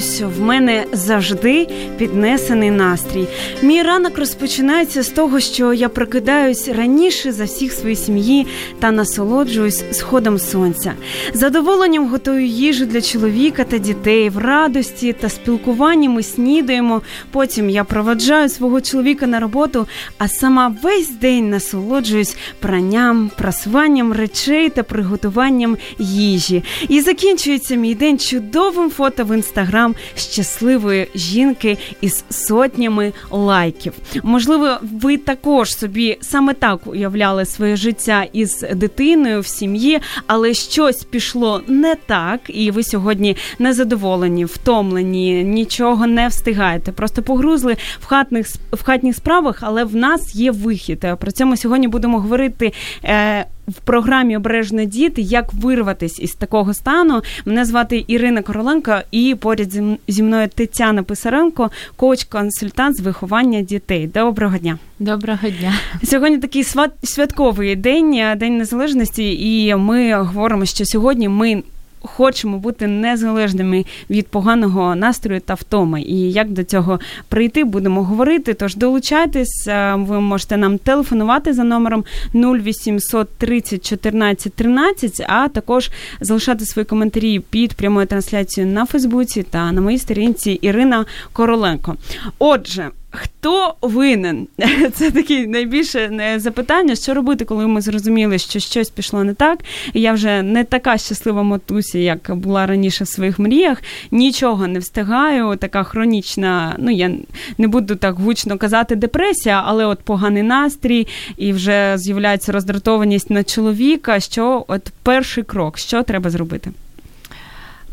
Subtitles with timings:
[0.00, 1.68] втомлююсь, в мене завжди
[1.98, 3.28] піднесений настрій.
[3.62, 8.46] Мій ранок розпочинається з того, що я прокидаюсь раніше за всіх своїй сім'ї
[8.80, 10.92] та насолоджуюсь сходом сонця.
[11.34, 17.02] Задоволенням готую їжу для чоловіка та дітей в радості та спілкуванні ми снідаємо.
[17.30, 19.86] Потім я проводжаю свого чоловіка на роботу,
[20.18, 26.64] а сама весь день насолоджуюсь пранням, прасуванням речей та приготуванням їжі.
[26.88, 33.92] І закінчується мій день чудовим фото в інстаграм щасливої жінки із сотнями лайків.
[34.22, 41.04] Можливо, ви також собі саме так уявляли своє життя із дитиною в сім'ї, але щось
[41.04, 46.92] пішло не так, і ви сьогодні незадоволені, втомлені, нічого не встигаєте.
[46.92, 51.06] Просто погрузли в хатних в хатніх справах, але в нас є вихід.
[51.20, 52.72] Про це ми сьогодні будемо говорити.
[53.04, 57.22] Е, в програмі Обережно діти, як вирватися із такого стану.
[57.44, 59.72] Мене звати Ірина Короленко, і поряд
[60.08, 64.06] зі мною Тетяна Писаренко, коуч-консультант з виховання дітей.
[64.06, 64.78] Доброго дня.
[64.98, 65.74] Доброго дня.
[66.04, 66.64] Сьогодні такий
[67.02, 71.62] святковий день, день незалежності, і ми говоримо, що сьогодні ми
[72.02, 76.02] хочемо бути незалежними від поганого настрою та втоми.
[76.02, 78.54] І як до цього прийти, будемо говорити.
[78.54, 82.04] Тож долучайтесь, ви можете нам телефонувати за номером
[82.34, 89.72] 0800 30 14 13, а також залишати свої коментарі під прямою трансляцією на Фейсбуці та
[89.72, 91.96] на моїй сторінці Ірина Короленко.
[92.38, 92.90] Отже.
[93.10, 94.48] Хто винен?
[94.94, 99.58] Це таке найбільше запитання, що робити, коли ми зрозуміли, що щось пішло не так.
[99.94, 103.82] Я вже не така щаслива матуся, як була раніше в своїх мріях.
[104.10, 105.56] Нічого не встигаю.
[105.56, 107.10] Така хронічна, ну я
[107.58, 111.06] не буду так гучно казати, депресія, але от поганий настрій,
[111.36, 114.20] і вже з'являється роздратованість на чоловіка.
[114.20, 116.70] Що от перший крок, що треба зробити?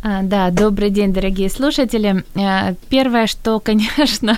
[0.04, 2.24] А, да, добрый день, дорогие слушатели.
[2.36, 4.38] Э, первое, что, конечно,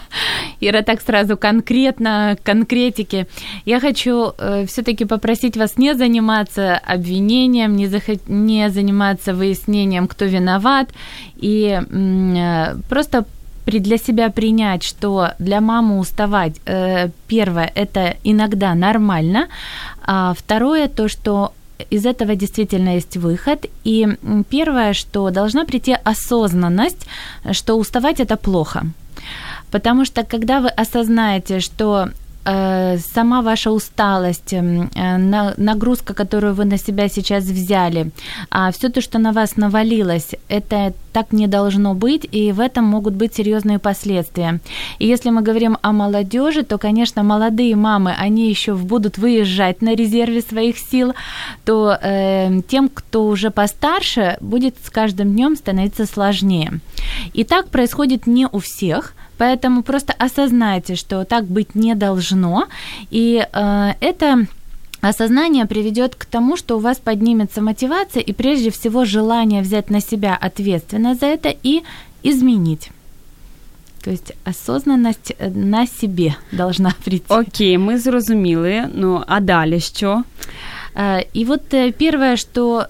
[0.61, 3.27] Ира так сразу конкретно, конкретики.
[3.65, 8.19] Я хочу э, все-таки попросить вас не заниматься обвинением, не, захот...
[8.27, 10.89] не заниматься выяснением, кто виноват,
[11.35, 13.25] и э, просто
[13.65, 16.59] для себя принять, что для мамы уставать,
[17.27, 19.47] первое, это иногда нормально,
[20.03, 21.53] а второе, то, что
[21.89, 23.65] из этого действительно есть выход.
[23.83, 24.07] И
[24.49, 27.07] первое, что должна прийти осознанность,
[27.51, 28.83] что уставать это плохо.
[29.71, 32.09] Потому что когда вы осознаете, что
[32.45, 34.61] Э, сама ваша усталость, э,
[35.57, 38.11] нагрузка, которую вы на себя сейчас взяли,
[38.49, 42.85] а все то, что на вас навалилось, это так не должно быть, и в этом
[42.85, 44.59] могут быть серьезные последствия.
[44.99, 49.95] И если мы говорим о молодежи, то, конечно, молодые мамы, они еще будут выезжать на
[49.95, 51.13] резерве своих сил,
[51.65, 56.79] то э, тем, кто уже постарше, будет с каждым днем становиться сложнее.
[57.33, 62.67] И так происходит не у всех, Поэтому просто осознайте, что так быть не должно.
[63.09, 64.47] И э, это
[65.01, 70.01] осознание приведет к тому, что у вас поднимется мотивация и прежде всего желание взять на
[70.01, 71.83] себя ответственность за это и
[72.23, 72.91] изменить.
[74.03, 77.25] То есть осознанность э, на себе должна прийти.
[77.27, 78.89] Окей, мы зрозуміли.
[78.93, 80.23] Ну, а далі що?
[80.95, 82.85] Э, и вот э, первое, что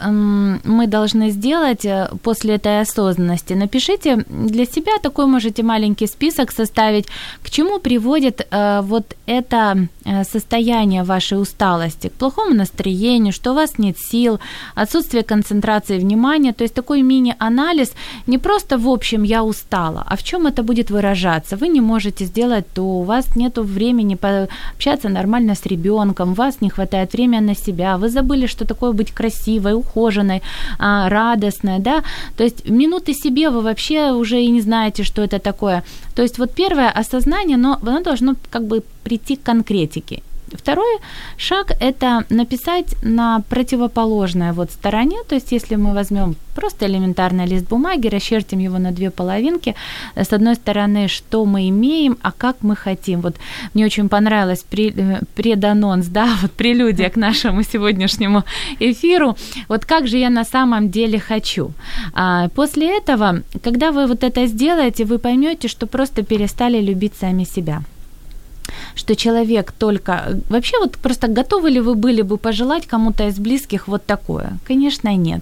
[0.63, 7.05] мы должны сделать э, после этой осознанности, напишите для себя такой можете маленький список составить,
[7.43, 8.47] к чему приводит
[8.83, 9.87] вот это
[10.23, 14.39] состояние вашей усталости, к плохому настроению, что у вас нет сил,
[14.75, 17.91] отсутствие концентрации внимания, то есть такой мини-анализ,
[18.27, 21.57] не просто в общем я устала, а в чем это будет выражаться.
[21.57, 26.61] Вы не можете сделать то, у вас нет времени пообщаться нормально с ребенком, у вас
[26.61, 30.41] не хватает времени на себя, вы забыли, что такое быть красивой, ухоженной,
[30.79, 32.03] а, радостной, да,
[32.37, 35.83] то есть минуты себе вы вообще уже и не знаете, что это такое.
[36.15, 40.21] То есть вот первое осознание, но оно должно как бы прийти к конкретике.
[40.53, 40.99] Второй
[41.37, 47.69] шаг– это написать на противоположной вот стороне, то есть если мы возьмем просто элементарный лист
[47.69, 49.75] бумаги, расчертим его на две половинки,
[50.15, 53.21] с одной стороны, что мы имеем, а как мы хотим.
[53.21, 53.35] Вот
[53.73, 58.43] мне очень понравилось э, преданонс, да, вот прелюдия к нашему сегодняшнему
[58.79, 59.37] эфиру.
[59.69, 61.71] Вот как же я на самом деле хочу.
[62.13, 67.45] А после этого, когда вы вот это сделаете, вы поймете, что просто перестали любить сами
[67.45, 67.81] себя
[68.95, 70.39] что человек только...
[70.50, 74.57] Вообще вот просто готовы ли вы были бы пожелать кому-то из близких вот такое?
[74.68, 75.42] Конечно, нет.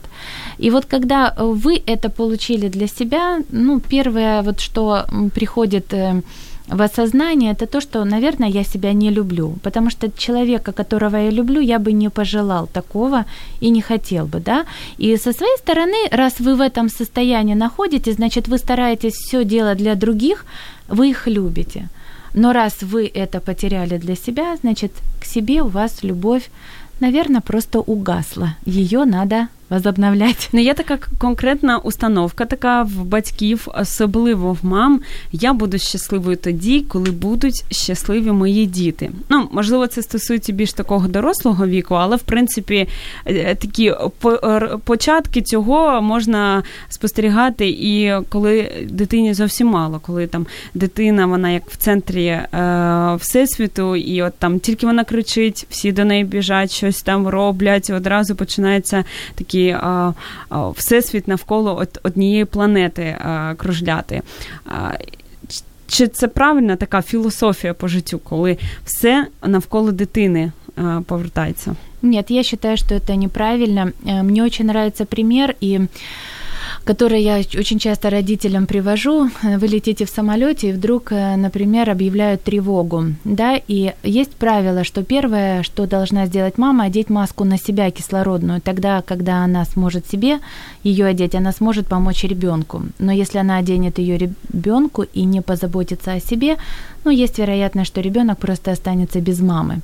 [0.57, 6.21] И вот когда вы это получили для себя, ну, первое вот что приходит э,
[6.67, 11.31] в осознание, это то, что, наверное, я себя не люблю, потому что человека, которого я
[11.31, 13.25] люблю, я бы не пожелал такого
[13.61, 14.65] и не хотел бы, да.
[14.97, 19.77] И со своей стороны, раз вы в этом состоянии находитесь, значит, вы стараетесь все делать
[19.77, 20.45] для других,
[20.89, 21.87] вы их любите.
[22.37, 26.51] Но раз вы это потеряли для себя, значит, к себе у вас любовь,
[26.99, 28.55] наверное, просто угасла.
[28.63, 30.49] Ее надо возобновлять.
[30.53, 35.01] Ну, є така конкретна установка, така в батьків, особливо в мам.
[35.31, 39.11] Я буду щасливою тоді, коли будуть щасливі мої діти.
[39.29, 42.87] Ну, можливо, це стосується більш такого дорослого віку, але в принципі
[43.25, 43.93] е, такі
[44.83, 51.77] початки цього можна спостерігати і коли дитині зовсім мало, коли там дитина, вона як в
[51.77, 52.47] центрі е,
[53.19, 58.35] всесвіту, і от там тільки вона кричить, всі до неї біжать, щось там роблять, одразу
[58.35, 59.03] починається
[59.35, 60.13] такі такі а,
[60.49, 64.21] а, всесвіт навколо однієї планети а, кружляти.
[65.87, 70.51] Чи це правильна така філософія по життю, коли все навколо дитини
[71.05, 71.75] повертається?
[72.01, 73.91] Нет, я считаю, что это неправильно.
[74.03, 75.79] Мне очень нравится пример, и
[76.83, 79.29] который я очень часто родителям привожу.
[79.43, 85.03] Вы летите в самолете и вдруг, э, например, объявляют тревогу, да, и есть правило, что
[85.03, 88.61] первое, что должна сделать мама, одеть маску на себя кислородную.
[88.61, 90.39] Тогда, когда она сможет себе
[90.83, 92.83] ее одеть, она сможет помочь ребенку.
[92.99, 96.57] Но если она оденет ее ребенку и не позаботится о себе,
[97.07, 99.79] ну, есть вероятность, что ребенок просто останется без мамы.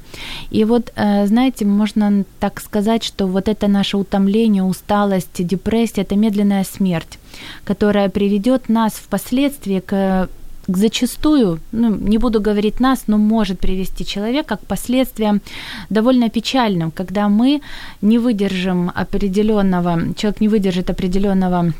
[0.51, 6.15] И вот, э, знаете, можно так сказать, что вот это наше утомление, усталость, депрессия, это
[6.17, 7.19] медленная смерть,
[7.63, 10.29] которая приведет нас впоследствии к
[10.67, 15.41] к зачастую, ну, не буду говорить нас, но может привести человека к последствиям
[15.89, 17.61] довольно печальным, когда мы
[18.01, 21.73] не выдержим определенного, человек не выдержит определенного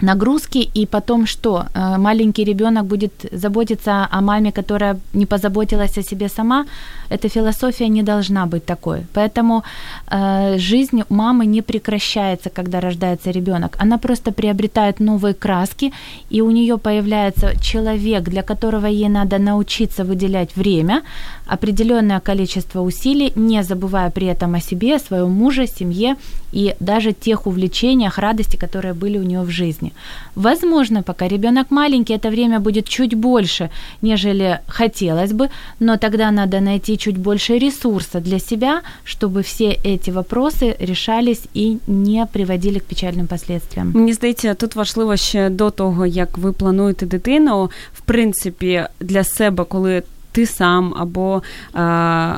[0.00, 1.66] нагрузки, и потом что?
[1.74, 6.66] Э, маленький ребенок будет заботиться о маме, которая не позаботилась о себе сама.
[7.10, 9.06] Эта философия не должна быть такой.
[9.12, 9.62] Поэтому
[10.10, 13.76] э, жизнь мамы не прекращается, когда рождается ребенок.
[13.78, 15.92] Она просто приобретает новые краски,
[16.30, 21.02] и у нее появляется человек, для которого ей надо научиться выделять время,
[21.46, 26.16] определенное количество усилий, не забывая при этом о себе, о своем муже, семье
[26.52, 29.92] и даже тех увлечениях, радости, которые были у нее в жизни.
[30.34, 33.70] Возможно, пока ребенок маленький, это время будет чуть больше,
[34.02, 40.11] нежели хотелось бы, но тогда надо найти чуть больше ресурса для себя, чтобы все эти
[40.11, 43.91] вопросы решались и не приводили к печальним последствиям.
[43.93, 49.63] Мені здається, тут важливо ще до того, як ви плануєте дитину, в принципі, для себе,
[49.63, 51.43] коли ти сам, або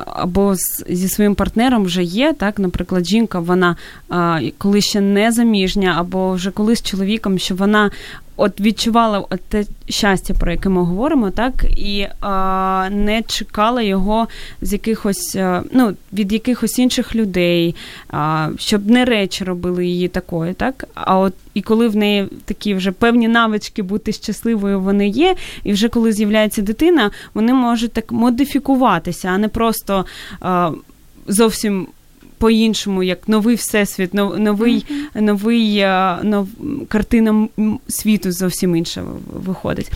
[0.06, 0.54] або
[0.88, 2.32] зі своїм партнером вже є.
[2.32, 3.76] Так, Наприклад, жінка, вона
[4.58, 7.90] коли ще не заміжня, або вже коли з чоловіком, що вона
[8.37, 14.27] от відчувала от те щастя, про яке ми говоримо, так, і а, не чекала його
[14.61, 15.37] з якихось,
[15.71, 17.75] ну, від якихось інших людей,
[18.09, 20.87] а, щоб не речі робили її такою, так.
[20.93, 25.73] А от і коли в неї такі вже певні навички бути щасливою, вони є, і
[25.73, 30.05] вже коли з'являється дитина, вони можуть так модифікуватися, а не просто
[30.41, 30.71] а,
[31.27, 31.87] зовсім
[32.37, 35.21] по-іншому, як новий всесвіт, новий mm-hmm.
[35.21, 35.85] новий
[36.29, 36.47] нов,
[36.87, 37.47] картина
[37.87, 39.03] світу зовсім інша
[39.45, 39.91] виходить.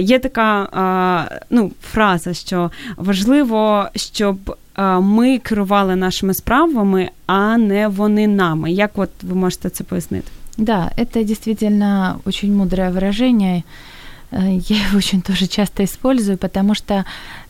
[0.00, 4.56] Є така ну, фраза, що важливо, щоб
[5.00, 8.72] ми керували нашими справами, а не вони нами.
[8.72, 10.30] Як от ви можете це пояснити?
[10.58, 13.62] Да, это действительно очень мудрое выражение.
[14.30, 17.04] Э, я его очень тоже часто использую, потому что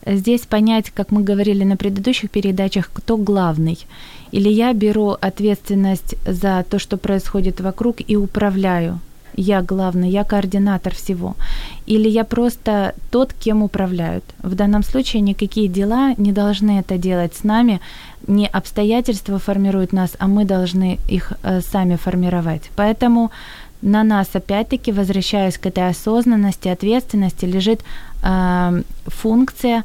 [0.05, 3.77] здесь понять, как мы говорили на предыдущих передачах, кто главный.
[4.31, 8.99] Или я беру ответственность за то, что происходит вокруг и управляю.
[9.35, 11.35] Я главный, я координатор всего.
[11.85, 14.23] Или я просто тот, кем управляют.
[14.43, 17.79] В данном случае никакие дела не должны это делать с нами.
[18.27, 22.69] Не обстоятельства формируют нас, а мы должны их э, сами формировать.
[22.75, 23.31] Поэтому
[23.81, 27.81] на нас опять-таки, возвращаясь к этой осознанности, ответственности, лежит
[28.23, 29.83] э, функция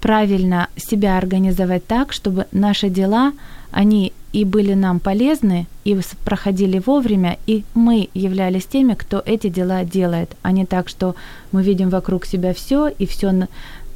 [0.00, 3.32] правильно себя организовать так, чтобы наши дела,
[3.70, 9.84] они и были нам полезны, и проходили вовремя, и мы являлись теми, кто эти дела
[9.84, 11.14] делает, а не так, что
[11.52, 13.46] мы видим вокруг себя все, и все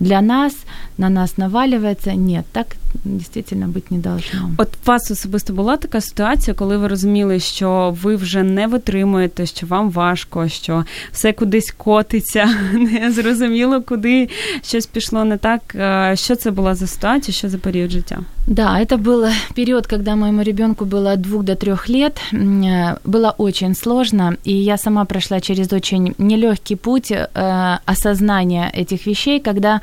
[0.00, 0.56] для нас,
[0.98, 2.14] на нас навалюється.
[2.14, 2.66] Ні, так
[3.05, 4.51] дійсно бути не должно.
[4.57, 9.45] От у вас особисто була така ситуація, коли ви розуміли, що ви вже не витримуєте,
[9.45, 14.29] що вам важко, що все кудись котиться, не зрозуміло, куди
[14.63, 15.61] щось пішло не так.
[16.19, 18.19] Що це була за ситуація, що за період життя?
[18.47, 22.19] Да, это был период, когда моему ребенку было от двух до трех лет.
[22.31, 29.39] Было очень сложно, и я сама прошла через очень нелегкий путь э, осознания этих вещей,
[29.39, 29.81] когда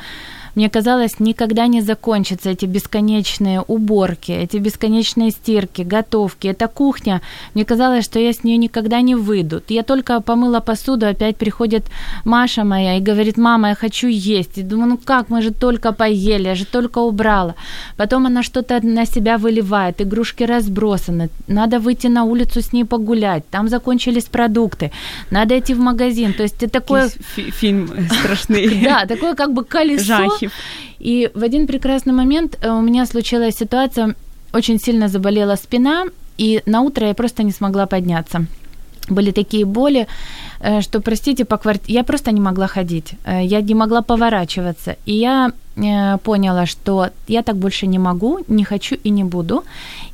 [0.56, 7.22] мне казалось, никогда не закончатся эти бесконечные уборки, эти бесконечные стирки, готовки, эта кухня.
[7.54, 9.62] Мне казалось, что я с нее никогда не выйду.
[9.68, 11.84] Я только помыла посуду, опять приходит
[12.24, 14.58] Маша моя и говорит, мама, я хочу есть.
[14.58, 17.56] И думаю, ну как, мы же только поели, я же только убрала.
[17.98, 23.44] Потом она что-то на себя выливает, игрушки разбросаны, надо выйти на улицу с ней погулять,
[23.50, 24.92] там закончились продукты,
[25.32, 26.34] надо идти в магазин.
[26.34, 27.10] То есть это такое...
[27.36, 28.66] Фильм страшный.
[28.86, 30.52] Да, такое как бы колесо, років.
[31.00, 34.16] И в один прекрасный момент э, у меня случилась ситуация,
[34.54, 36.06] очень сильно заболела спина,
[36.38, 38.46] и на утро я просто не смогла подняться.
[39.10, 40.08] Были такие боли,
[40.62, 44.96] э, что, простите, по квартире я просто не могла ходить, э, я не могла поворачиваться.
[45.08, 45.52] И я
[46.24, 49.64] поняла, что я так больше не могу, не хочу и не буду.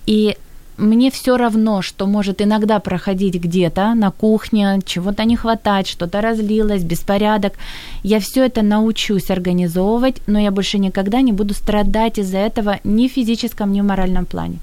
[0.07, 0.35] И
[0.81, 6.83] мне все равно, что может иногда проходить где-то на кухне, чего-то не хватать, что-то разлилось,
[6.83, 7.53] беспорядок.
[8.03, 13.07] Я все это научусь организовывать, но я больше никогда не буду страдать из-за этого ни
[13.07, 14.57] в физическом, ни в моральном плане.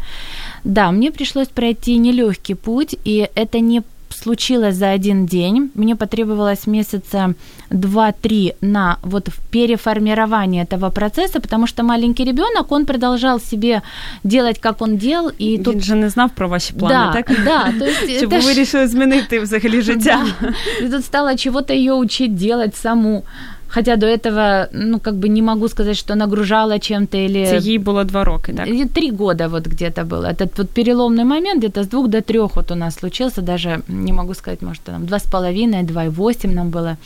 [0.64, 3.82] Да, мне пришлось пройти нелегкий путь, и это не
[4.13, 5.71] случилось за один день.
[5.75, 7.33] Мне потребовалось месяца
[7.71, 13.81] 2-3 на вот переформирование этого процесса, потому что маленький ребенок, он продолжал себе
[14.23, 15.31] делать, как он делал.
[15.37, 17.31] І Він тут же не знав про ваші плани, да, так?
[17.45, 20.25] Да, то есть Щоб ви вирішили змінити взагалі життя.
[20.41, 20.53] Да.
[20.81, 23.23] И тут стала чего-то ее учить делать саму.
[23.68, 27.46] Хотя до этого, ну, как бы не могу сказать, что нагружала чем-то или...
[27.46, 28.66] Це їй было два роки, так?
[28.94, 30.26] Три года вот где-то было.
[30.26, 34.12] Этот вот переломный момент где-то с двух до трех вот у нас случился, даже не
[34.12, 36.96] могу сказать, может, там два с половиной, два и восемь нам было.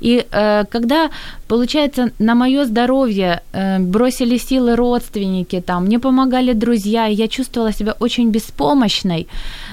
[0.00, 1.10] И э, когда,
[1.48, 7.72] получается, на мое здоровье э, бросили силы родственники, там, мне помогали друзья, и я чувствовала
[7.72, 9.26] себя очень беспомощной.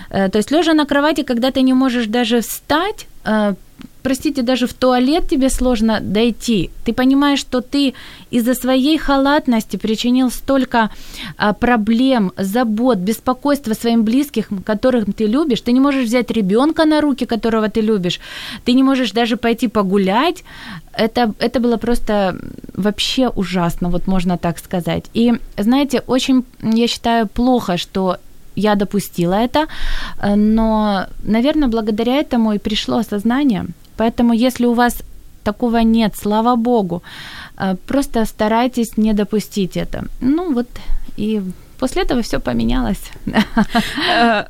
[0.09, 3.53] Э, то есть лежа на кровати, когда ты не можешь даже встать, э,
[4.05, 6.69] простите, даже в туалет тебе сложно дойти.
[6.85, 7.93] Ты понимаешь, что ты
[8.29, 10.89] из-за своей халатности причинил столько
[11.37, 15.61] а, проблем, забот, беспокойства своим близким, которых ты любишь.
[15.61, 18.19] Ты не можешь взять ребенка на руки, которого ты любишь.
[18.63, 20.43] Ты не можешь даже пойти погулять.
[20.93, 22.37] Это, это было просто
[22.75, 25.05] вообще ужасно, вот можно так сказать.
[25.15, 28.17] И, знаете, очень, я считаю, плохо, что
[28.55, 29.65] я допустила это,
[30.35, 33.65] но, наверное, благодаря этому и пришло осознание–
[33.96, 35.02] Поэтому если у вас
[35.42, 37.02] такого нет, слава богу,
[37.56, 40.04] э, просто старайтесь не допустить это.
[40.20, 40.68] Ну вот
[41.18, 41.42] и
[41.80, 43.10] Після этого все помінялось.
[44.20, 44.46] Е,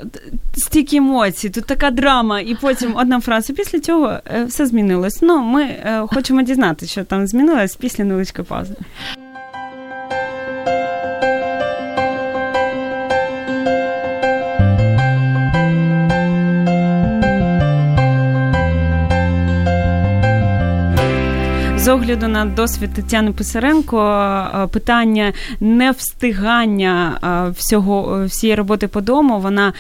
[0.57, 3.53] стільки емоцій, тут така драма, і потім одна фраза.
[3.53, 5.23] Після цього е, все змінилось.
[5.23, 8.75] Ну, ми е, хочемо дізнатися, що там змінилось після невеличкої паузи.
[21.86, 24.00] З огляду на досвід Тетяни Писаренко,
[24.64, 29.74] е, питання невстигання е, всього е, всієї роботи по дому, вона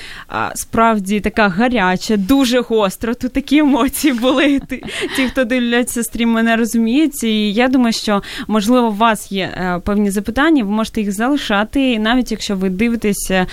[0.56, 3.14] справді така гаряча, дуже гостра.
[3.14, 4.62] Тут такі емоції були.
[5.16, 7.24] Ті, хто дивляться стрім, мене розуміють.
[7.24, 11.92] І я думаю, що можливо у вас є певні запитання, ви можете їх залишати.
[11.92, 13.46] І навіть якщо ви дивитеся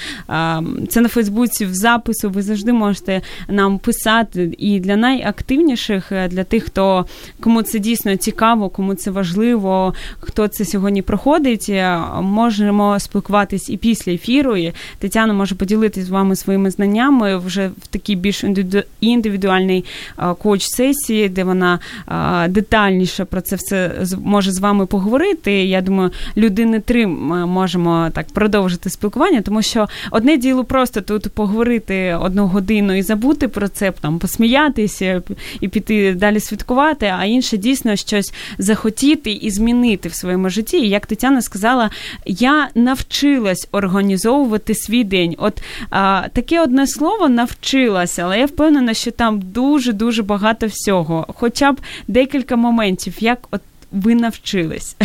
[0.88, 4.54] це на Фейсбуці в запису, ви завжди можете нам писати.
[4.59, 7.06] І для найактивніших, для тих, хто
[7.40, 11.66] кому це дійсно цікаво цікаво, кому це важливо, хто це сьогодні проходить.
[11.68, 14.56] Е, можемо спілкуватись і після ефіру.
[14.56, 18.44] І Тетяна може поділитися з вами своїми знаннями вже в такій більш
[19.00, 19.84] індивідуальній
[20.18, 23.90] е, коуч-сесії, де вона е, детальніше про це все
[24.25, 25.52] може з вами поговорити.
[25.52, 31.28] Я думаю, людини три ми можемо так продовжити спілкування, тому що одне діло просто тут
[31.28, 35.22] поговорити одну годину і забути про це, там посміятися
[35.61, 40.77] і піти далі святкувати, а інше дійсно щось захотіти і змінити в своєму житті.
[40.77, 41.89] І як Тетяна сказала,
[42.25, 45.36] я навчилась організовувати свій день.
[45.38, 51.25] От а, таке одне слово навчилася, але я впевнена, що там дуже дуже багато всього,
[51.36, 54.95] хоча б декілька моментів, як от ви навчились.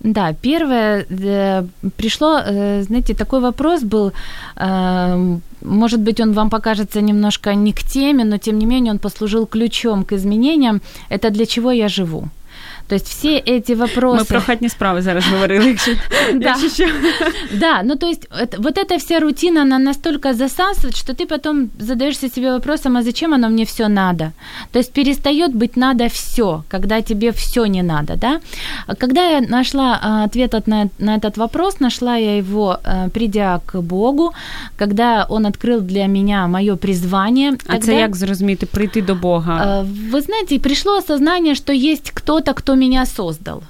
[0.00, 1.64] Да, первое, э,
[1.96, 4.12] пришло, э, знаете, такой вопрос был,
[4.56, 8.98] э, может быть, он вам покажется немножко не к теме, но тем не менее он
[8.98, 10.80] послужил ключом к изменениям.
[11.08, 12.28] Это для чего я живу?
[12.87, 14.17] То есть все эти вопросы...
[14.17, 15.91] Ми про хатні справи зараз говорили, якщо,
[16.33, 16.55] Да.
[17.53, 21.69] Да, ну то есть это- вот эта вся рутина, она настолько засасывает, что ты потом
[21.79, 24.31] задаешься себе вопросом, а зачем оно мне все надо?
[24.71, 28.39] То есть перестает быть надо все, когда тебе все не надо, да?
[28.87, 33.09] А Когда я нашла а, ответ от- на, на этот вопрос, нашла я его, а,
[33.09, 34.33] придя к Богу,
[34.77, 37.53] когда Он открыл для меня мое призвание.
[37.67, 39.83] А це тогда- як зрозуміти, прийти до Бога?
[39.83, 43.63] Э, Вы знаете, пришло осознание, что есть кто-то, кто меня создал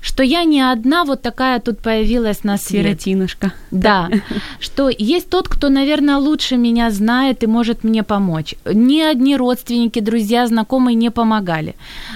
[0.00, 2.82] Что я не одна вот такая тут появилась на свет.
[2.84, 3.50] Сіротінушка.
[3.70, 4.08] Да,
[4.60, 8.54] что есть тот, кто, наверное, лучше меня знает и может мне помочь.
[8.74, 11.74] Ни одни родственники, друзья, знакомые не помогали.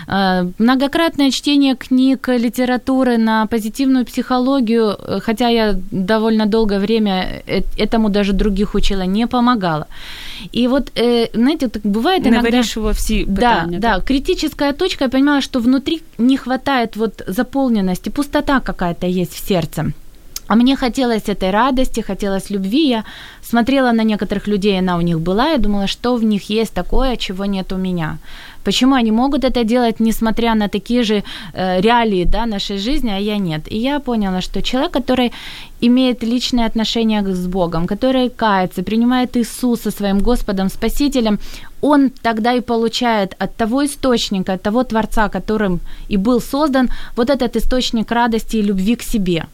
[0.09, 7.63] Э, Многократное чтение книг, литературы на позитивную психологию, э, хотя я довольно долгое время э-
[7.79, 9.87] этому даже других учила, не помогало.
[10.53, 12.51] И вот, э, знаете, так бывает Не иногда...
[12.51, 13.79] вирішував всі Да, питання.
[13.79, 17.23] да, критическая точка, я понимала, что внутри не хватает вот
[17.76, 19.94] заполненности, пустота какая-то есть в сердце.
[20.48, 22.90] А мне хотелось этой радости, хотелось любви.
[22.90, 23.04] Я
[23.42, 27.16] смотрела на некоторых людей, она у них была, и думала, что в них есть такое,
[27.18, 28.18] чего нет у меня.
[28.64, 31.24] Почему они могут это делать, несмотря на такие же
[31.54, 33.72] э, реалии да, нашей жизни, а я нет.
[33.72, 35.32] И я поняла, что человек, который
[35.82, 41.38] имеет личное отношение с Богом, который кается, принимает Иисуса своим Господом, Спасителем,
[41.82, 47.30] он тогда и получает от того источника, от того Творца, которым и был создан, вот
[47.30, 49.46] этот источник радости и любви к себе.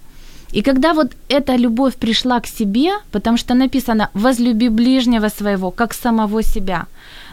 [0.52, 5.94] И когда вот эта любовь пришла к себе, потому что написано «возлюби ближнего своего, как
[5.94, 6.86] самого себя»,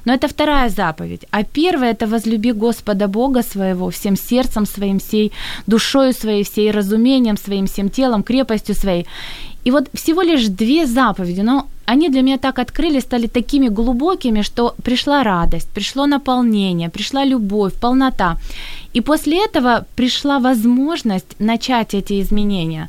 [0.05, 1.27] но это вторая заповедь.
[1.31, 5.33] А первая– это возлюби Господа Бога своего всем сердцем своим, всей
[5.67, 9.07] душою своей, всей разумением своим, всем телом, крепостью своей.
[9.69, 14.43] И вот всего лишь две заповеди, но они для меня так открылись, стали такими глубокими,
[14.43, 18.37] что пришла радость, пришло наполнение, пришла любовь, полнота.
[18.95, 22.89] И после этого пришла возможность начать эти изменения,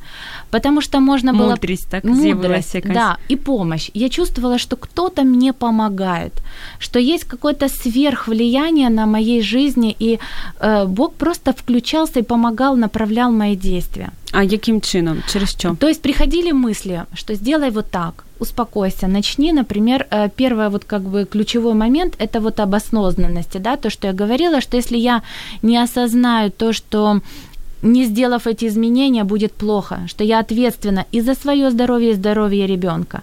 [0.52, 1.50] потому что можно было...
[1.50, 2.94] Мудрість так Мудрость, якась.
[2.94, 3.92] да, и помощь.
[3.94, 6.34] Я чувствовала, что кто-то мне помогает,
[6.80, 10.20] что есть какое-то сверхвлияние на моей жизни, и
[10.60, 14.12] э, Бог просто включался и помогал, направлял мои действия.
[14.32, 15.24] А яким чином?
[15.32, 15.76] Через що?
[15.80, 21.02] То есть приходили мысли, что сделай вот так, успокойся, начни, например, э, первый вот как
[21.02, 25.22] бы ключевой момент– это вот об осознанности, да, то, что я говорила, что если я
[25.62, 27.22] не осознаю то, что
[27.82, 32.68] не сделав эти изменения, будет плохо, что я ответственна и за свое здоровье, и здоровье
[32.68, 33.22] ребенка.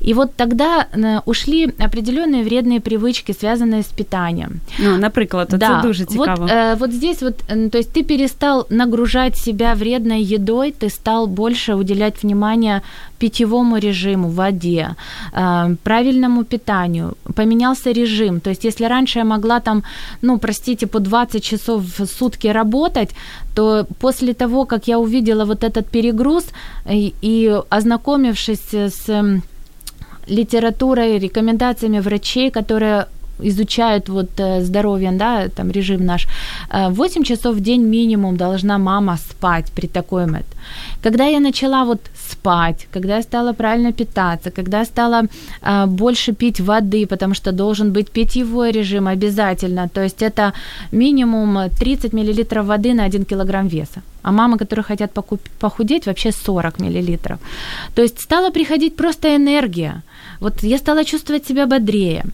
[0.00, 4.60] И вот тогда э, ушли определенные вредные привычки, связанные с питанием.
[4.78, 6.42] Ну, наприклад, це дуже цікаво.
[6.42, 7.36] Вот, э, вот здесь вот,
[7.70, 12.80] то есть ты перестал нагружать себя вредной едой, ты стал больше уделять внимание
[13.18, 14.94] питьевому режиму, воде,
[15.32, 18.40] э, правильному питанию, поменялся режим.
[18.40, 19.82] То есть если раньше я могла там,
[20.22, 23.14] ну, простите, по 20 часов в сутки работать,
[23.54, 26.44] то после того, как я увидела вот этот перегруз
[26.90, 29.40] и, и ознакомившись с
[30.28, 33.06] литературой, рекомендациями врачей, которые
[33.42, 36.26] изучают вот э, здоровье, да, там режим наш,
[36.70, 40.46] э, 8 часов в день минимум должна мама спать при такой мет.
[41.02, 45.22] Когда я начала вот спать, когда я стала правильно питаться, когда я стала
[45.62, 50.52] э, больше пить воды, потому что должен быть питьевой режим обязательно, то есть это
[50.92, 54.02] минимум 30 мл воды на 1 килограмм веса.
[54.22, 57.38] А мамы, которые хотят покуп- похудеть, вообще 40 миллилитров.
[57.94, 60.02] То есть стала приходить просто энергия.
[60.40, 62.24] Вот я стала чувствовать себя бодрее.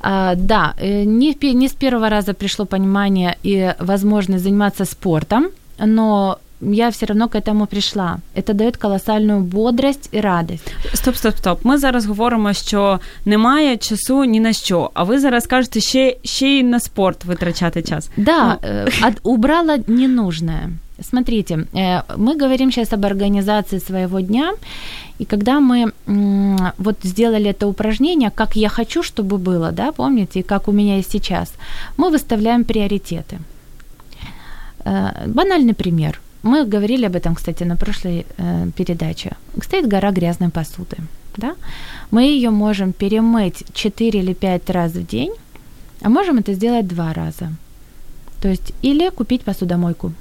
[0.00, 5.46] А, да, э, не, не с первого раза пришло понимание и возможность заниматься спортом,
[5.86, 8.18] но я все равно к этому пришла.
[8.34, 10.72] Это дает колоссальную бодрость и радость.
[10.94, 11.64] Стоп, стоп, стоп.
[11.64, 14.90] Ми зараз говоримо, що немає часу ні на що.
[14.94, 18.10] А ви зараз кажете ще, ще й на спорт витрачати час.
[18.16, 18.58] Да,
[19.02, 20.70] от- убрала ненужное.
[21.00, 24.52] Смотрите, э, мы говорим сейчас об организации своего дня,
[25.18, 25.92] и когда мы
[26.78, 30.96] вот сделали это упражнение, как я хочу, чтобы было, да, помните, и как у меня
[30.96, 31.52] есть сейчас,
[31.98, 33.38] мы выставляем приоритеты.
[34.84, 36.20] Э, Банальный пример.
[36.42, 39.30] Мы говорили об этом, кстати, на прошлой э, передаче.
[39.62, 40.96] Стоит гора грязной посуды,
[41.36, 41.54] да?
[42.10, 45.32] Мы ее можем перемыть 4 или 5 раз в день,
[46.00, 47.52] а можем это сделать два раза.
[48.40, 50.12] То есть или купить посудомойку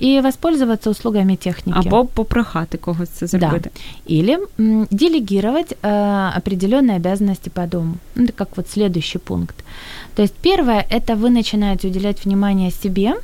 [0.00, 1.88] и воспользоваться услугами техники.
[1.88, 3.70] Або попрохати когось це зробити.
[4.10, 7.94] Или м, делегировать э, определенные обязанности по дому.
[8.14, 9.54] Ну, Это как вот следующий пункт.
[10.14, 13.14] То есть первое, это вы начинаете уделять внимание себе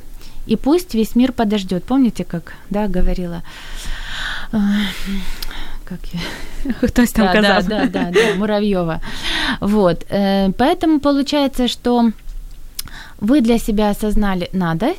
[0.47, 1.83] И пусть весь мир подождет.
[1.83, 3.41] Помните, как да, говорила
[5.91, 6.19] как я?
[6.87, 7.67] Хтось там да, казав.
[7.67, 8.99] Да, да, да, да, Муравьева.
[9.61, 10.05] Вот.
[10.09, 12.11] Э, поэтому получается, что
[13.19, 14.93] вы для себя осознали надо,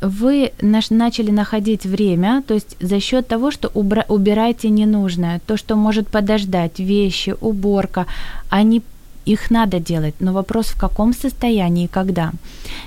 [0.00, 5.76] вы начали находить время, то есть за счет того, что убра- убираете ненужное, то, что
[5.76, 8.06] может подождать, вещи, уборка,
[8.48, 8.82] они
[9.26, 12.32] их надо делать, но вопрос в каком состоянии и когда.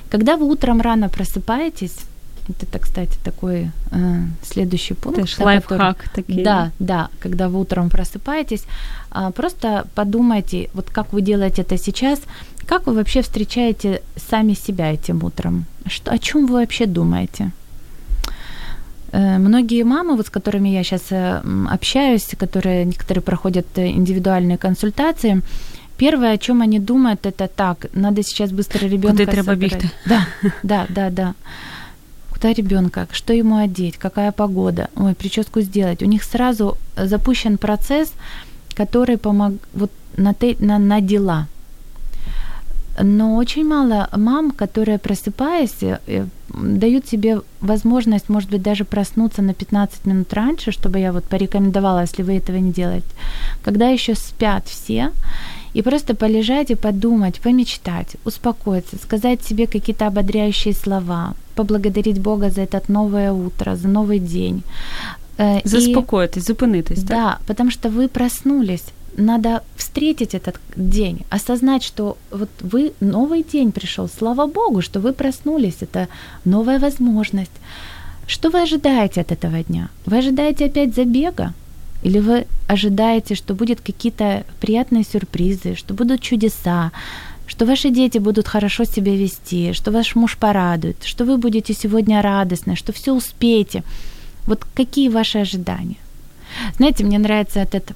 [0.10, 1.96] Когда вы утром рано просыпаетесь,
[2.62, 5.20] это, кстати, такой э, следующий пункт.
[5.20, 6.44] Это да, лайфхак который, такие.
[6.44, 8.66] Да, да, когда вы утром просыпаетесь,
[9.12, 12.20] э, просто подумайте, вот как вы делаете это сейчас,
[12.68, 15.66] как вы вообще встречаете сами себя этим утром?
[15.88, 17.52] Что, о чем вы вообще думаете?
[19.12, 25.42] Э, многие мамы, вот с которыми я сейчас э, общаюсь, которые некоторые проходят индивидуальные консультации,
[25.96, 29.90] Первое, о чем они думают, это так, надо сейчас быстро ребенка треба бігти.
[30.06, 30.26] Да,
[30.64, 31.34] да, да, да
[32.44, 36.04] куда ребенка, что ему одеть, какая погода, ой, прическу сделать.
[36.04, 38.14] У них сразу запущен процесс,
[38.78, 41.48] который помог вот на, те, на, на дела.
[43.02, 49.54] Но очень мало мам, которые, просыпаясь, э, дают себе возможность, может быть, даже проснуться на
[49.54, 53.08] 15 минут раньше, чтобы я вот порекомендовала, если вы этого не делаете,
[53.64, 55.12] когда еще спят все,
[55.74, 62.62] и просто полежать и подумать, помечтать, успокоиться, сказать себе какие-то ободряющие слова, поблагодарить Бога за
[62.62, 64.62] это новое утро, за новый день.
[65.38, 67.04] Э, Заспокоитесь, зупинитесь.
[67.04, 68.86] Да, потому что вы проснулись.
[69.18, 74.10] Надо встретить этот день, осознать, что вот вы новый день пришел.
[74.10, 75.78] Слава Богу, что вы проснулись.
[75.82, 76.08] Это
[76.46, 77.52] новая возможность.
[78.28, 79.90] Что вы ожидаете от этого дня?
[80.06, 81.54] Вы ожидаете опять забега?
[82.04, 86.92] Или вы ожидаете, что будут какие-то приятные сюрпризы, что будут чудеса,
[87.48, 92.22] что ваши дети будут хорошо себя вести, что ваш муж порадует, что вы будете сегодня
[92.22, 93.84] радостны, что все успеете.
[94.48, 95.98] Вот какие ваши ожидания?
[96.78, 97.92] Знаете, мне нравится этот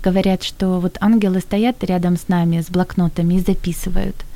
[0.02, 4.34] говорят, что вот ангелы стоят рядом с нами с блокнотами и записывают –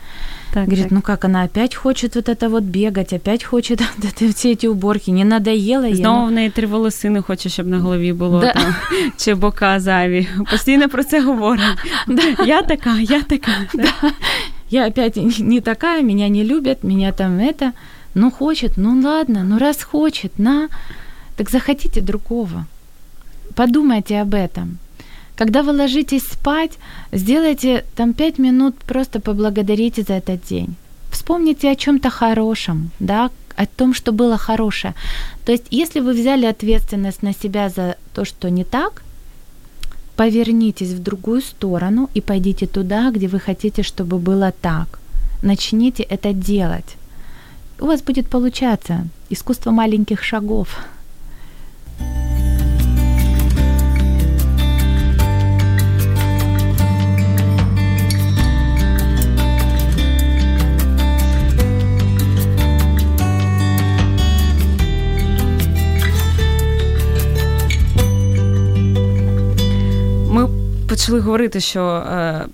[0.52, 0.92] так, Говорит, так.
[0.92, 4.66] ну как она опять хочет вот это вот бегать, опять хочет вот это, все эти
[4.66, 5.94] уборки, не надоело їй.
[5.94, 8.52] Знову в неї три волосини хоче, щоб на голові було да.
[8.52, 8.74] там,
[9.16, 10.28] чи бока зайві.
[10.50, 11.64] Постійно про це говорить.
[12.06, 12.44] Да.
[12.46, 13.52] Я така, я така.
[13.74, 13.92] Да.
[14.70, 17.72] Я опять не такая, меня не любят, меня там это.
[18.14, 20.68] Ну хочет, ну ладно, ну раз хочет, на.
[21.36, 22.66] Так захотите другого.
[23.54, 24.66] Подумайте об этом.
[25.35, 26.71] Когда вы ложитесь спать,
[27.11, 30.75] сделайте там пять минут, просто поблагодарите за этот день.
[31.11, 34.93] Вспомните о чем-то хорошем, да, о том, что было хорошее.
[35.45, 39.03] То есть, если вы взяли ответственность на себя за то, что не так,
[40.15, 44.99] повернитесь в другую сторону и пойдите туда, где вы хотите, чтобы было так.
[45.41, 46.95] Начните это делать.
[47.79, 50.79] У вас будет получаться искусство маленьких шагов.
[70.95, 72.45] Почали говорити, що е,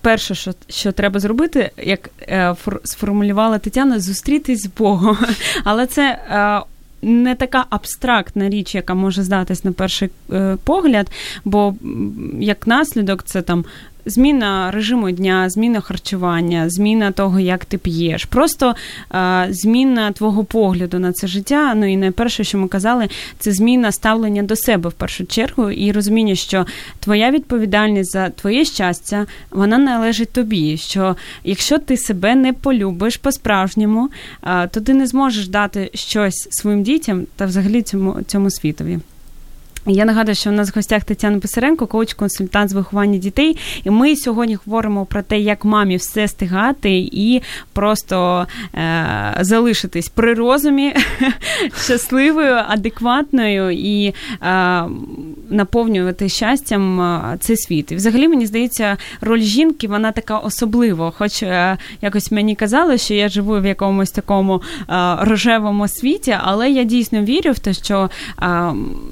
[0.00, 5.18] перше, що що треба зробити, як е, фор, сформулювала Тетяна, зустрітись з Богом.
[5.64, 6.18] Але це.
[6.30, 6.60] Е,
[7.02, 11.10] не така абстрактна річ, яка може здатись на перший е, погляд,
[11.44, 11.74] бо
[12.40, 13.64] як наслідок це там
[14.06, 18.74] зміна режиму дня, зміна харчування, зміна того, як ти п'єш, просто
[19.14, 21.74] е, зміна твого погляду на це життя.
[21.74, 25.92] Ну і найперше, що ми казали, це зміна ставлення до себе в першу чергу, і
[25.92, 26.66] розуміння, що
[27.00, 30.76] твоя відповідальність за твоє щастя вона належить тобі.
[30.76, 34.10] Що якщо ти себе не полюбиш по-справжньому,
[34.42, 38.98] е, то ти не зможеш дати щось своїм дітям та взагалі цьому цьому світові.
[39.88, 43.56] Я нагадую, що у нас в гостях Тетяна Писаренко, коуч-консультант з виховання дітей.
[43.84, 50.34] І ми сьогодні говоримо про те, як мамі все стигати і просто е- залишитись при
[50.34, 50.94] розумі
[51.84, 54.84] щасливою, адекватною і е-
[55.50, 57.92] наповнювати щастям е, цей світ.
[57.92, 61.12] І взагалі мені здається, роль жінки вона така особлива.
[61.18, 66.70] Хоч е- якось мені казали, що я живу в якомусь такому е, рожевому світі, але
[66.70, 68.10] я дійсно вірю в те, що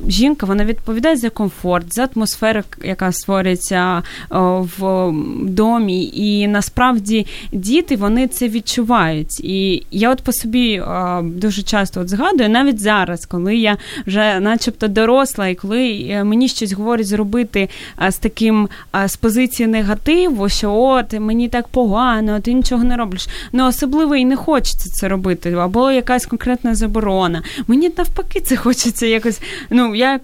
[0.08, 6.10] жінка вона відповідає за комфорт, за атмосферу, яка створюється в домі.
[6.14, 9.40] І насправді діти вони це відчувають.
[9.40, 10.82] І я от по собі
[11.22, 16.72] дуже часто от згадую, навіть зараз, коли я вже начебто доросла, і коли мені щось
[16.72, 17.68] говорить зробити
[18.08, 18.68] з таким
[19.06, 23.28] з позиції негативу, що от мені так погано, ти нічого не робиш.
[23.52, 27.42] Ну особливо і не хочеться це робити, або якась конкретна заборона.
[27.66, 29.40] Мені навпаки це хочеться якось.
[29.70, 30.20] Ну я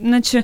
[0.00, 0.42] наче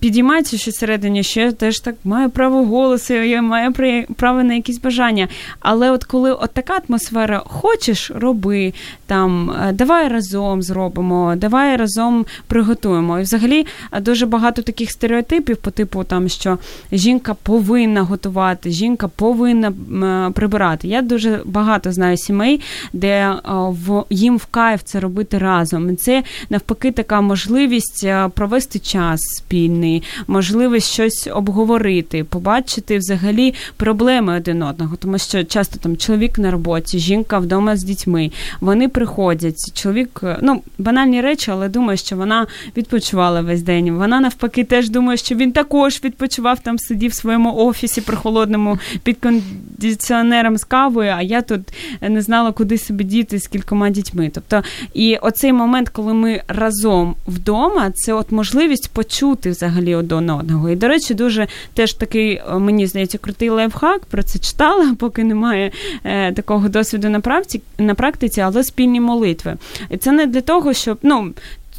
[0.00, 3.72] підіймається щось всередині, що я теж так маю право голосу, я маю
[4.16, 5.28] право на якісь бажання.
[5.60, 8.72] Але от коли от така атмосфера, хочеш, роби
[9.06, 13.18] там, е, давай разом зробимо, давай разом приготуємо.
[13.18, 16.58] І взагалі е, дуже багато таких стереотипів по типу там, що
[16.92, 20.88] жінка повинна готувати, жінка повинна е, прибирати.
[20.88, 22.60] Я дуже багато знаю сімей,
[22.92, 23.34] де
[23.68, 25.96] в їм в кайф це робити разом.
[25.96, 28.06] Це навпаки така можливість
[28.42, 35.96] провести час спільний, можливість щось обговорити, побачити взагалі проблеми один одного, тому що часто там
[35.96, 38.30] чоловік на роботі, жінка вдома з дітьми.
[38.60, 39.72] Вони приходять.
[39.74, 43.90] Чоловік, ну банальні речі, але думає, що вона відпочивала весь день.
[43.90, 49.18] Вона навпаки теж думає, що він також відпочивав там, сидів в своєму офісі прохолодному під
[49.18, 51.14] кондиціонером з кавою.
[51.16, 51.60] А я тут
[52.00, 54.30] не знала, куди себе діти з кількома дітьми.
[54.34, 54.62] Тобто,
[54.94, 60.70] і оцей момент, коли ми разом вдома, це от можливість почути взагалі один одного.
[60.70, 65.24] І, до речі, дуже теж такий, е, мені здається, крутий лайфхак, про це читала, поки
[65.24, 65.72] немає
[66.04, 69.56] е, такого досвіду на практиці, на практиці, але спільні молитви.
[69.90, 71.32] І це не для того, щоб ну.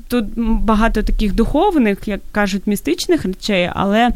[0.07, 4.09] Тут багато таких духовних, як кажуть, містичних речей, але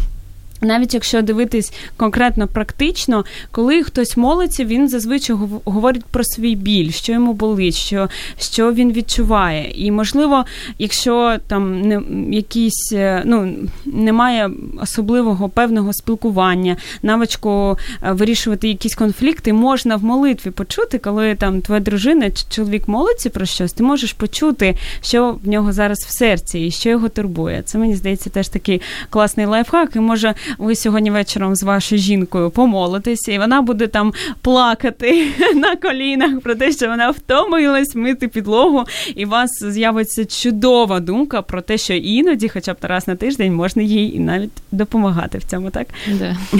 [0.61, 7.13] навіть якщо дивитись конкретно практично, коли хтось молиться, він зазвичай говорить про свій біль, що
[7.13, 9.71] йому болить, що що він відчуває.
[9.75, 10.45] І можливо,
[10.79, 12.01] якщо там не
[12.35, 13.53] якісь е, ну
[13.85, 21.61] немає особливого певного спілкування, навичку е, вирішувати якісь конфлікти, можна в молитві почути, коли там
[21.61, 26.17] твоя дружина чи чоловік молиться про щось, ти можеш почути, що в нього зараз в
[26.17, 27.61] серці і що його турбує.
[27.65, 32.49] Це мені здається теж такий класний лайфхак, і може ви сьогодні вечором з вашою жінкою
[32.49, 38.83] помолитеся, і вона буде там плакати на колінах про те, що вона втомилась мити підлогу,
[39.15, 43.53] і у вас з'явиться чудова думка про те, що іноді, хоча б раз на тиждень,
[43.53, 45.87] можна їй навіть допомагати в цьому, так?
[46.19, 46.37] Да.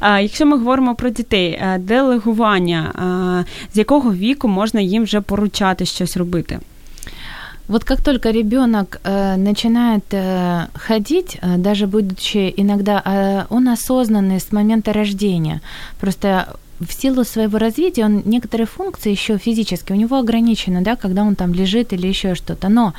[0.00, 2.94] А якщо ми говоримо про дітей, делегування,
[3.74, 6.58] з якого віку можна їм вже поручати щось робити?
[7.68, 14.38] Вот как только ребенок э, начинает э, ходить, э, даже будучи иногда, э, он осознанный
[14.38, 15.60] с момента рождения.
[16.00, 21.22] Просто в силу своего развития он некоторые функции еще физически у него ограничены, да, когда
[21.22, 22.68] он там лежит или еще что-то.
[22.68, 22.94] Но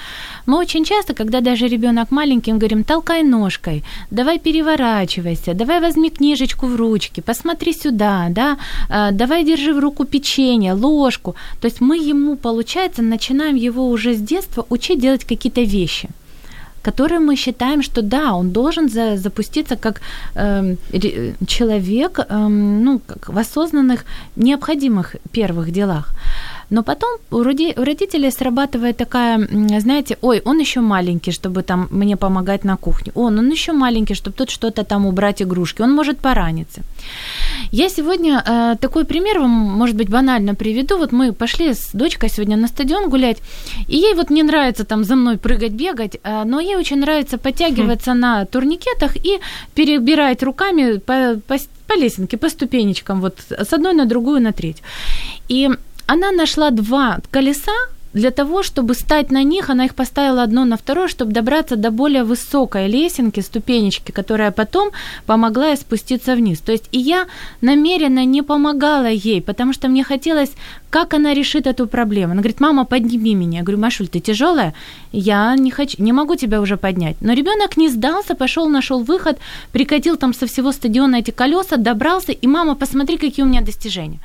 [0.46, 6.10] мы очень часто, когда даже ребенок маленький, мы говорим, толкай ножкой, давай переворачивайся, давай возьми
[6.10, 8.58] книжечку в ручки, посмотри сюда, да,
[8.90, 11.36] а, давай держи в руку печенье, ложку.
[11.62, 16.10] То есть мы ему, получается, начинаем его уже с детства учить делать какие-то вещи
[16.88, 20.02] который мы считаем, что да, он должен за, запуститься как
[20.36, 20.76] э,
[21.46, 24.06] человек, э, ну, как в осознанных,
[24.38, 26.14] необходимых первых делах.
[26.70, 29.48] Но потом у родителей срабатывает такая,
[29.80, 33.12] знаете, ой, он еще маленький, чтобы там мне помогать на кухне.
[33.16, 35.82] Он, он еще маленький, чтобы тут что-то там убрать игрушки.
[35.82, 36.82] Он может пораниться.
[37.72, 40.98] Я сегодня э, такой пример вам, может быть, банально приведу.
[40.98, 43.38] Вот мы пошли с дочкой сегодня на стадион гулять,
[43.88, 47.38] и ей вот не нравится там за мной прыгать, бегать, э, но ей очень нравится
[47.38, 48.20] подтягиваться хм.
[48.20, 49.40] на турникетах и
[49.74, 54.84] перебирать руками по, по, по лесенке, по ступенечкам, вот с одной на другую, на третью.
[55.50, 55.70] И
[56.08, 57.74] она нашла два колеса,
[58.18, 61.92] для того, чтобы стать на них, она их поставила одно на второе, чтобы добраться до
[61.92, 64.90] более высокой лесенки, ступенечки, которая потом
[65.26, 66.60] помогла ей спуститься вниз.
[66.60, 67.28] То есть и я
[67.62, 70.52] намеренно не помогала ей, потому что мне хотелось,
[70.90, 72.32] как она решит эту проблему.
[72.32, 73.60] Она говорит, мама, подними меня.
[73.60, 74.74] Я говорю, Машуль, ты тяжелая?
[75.12, 77.18] Я не хочу, не могу тебя уже поднять.
[77.22, 79.38] Но ребенок не сдался, пошел, нашел выход,
[79.72, 84.20] прикатил там со всего стадиона эти колеса, добрался, и мама, посмотри, какие у меня достижения.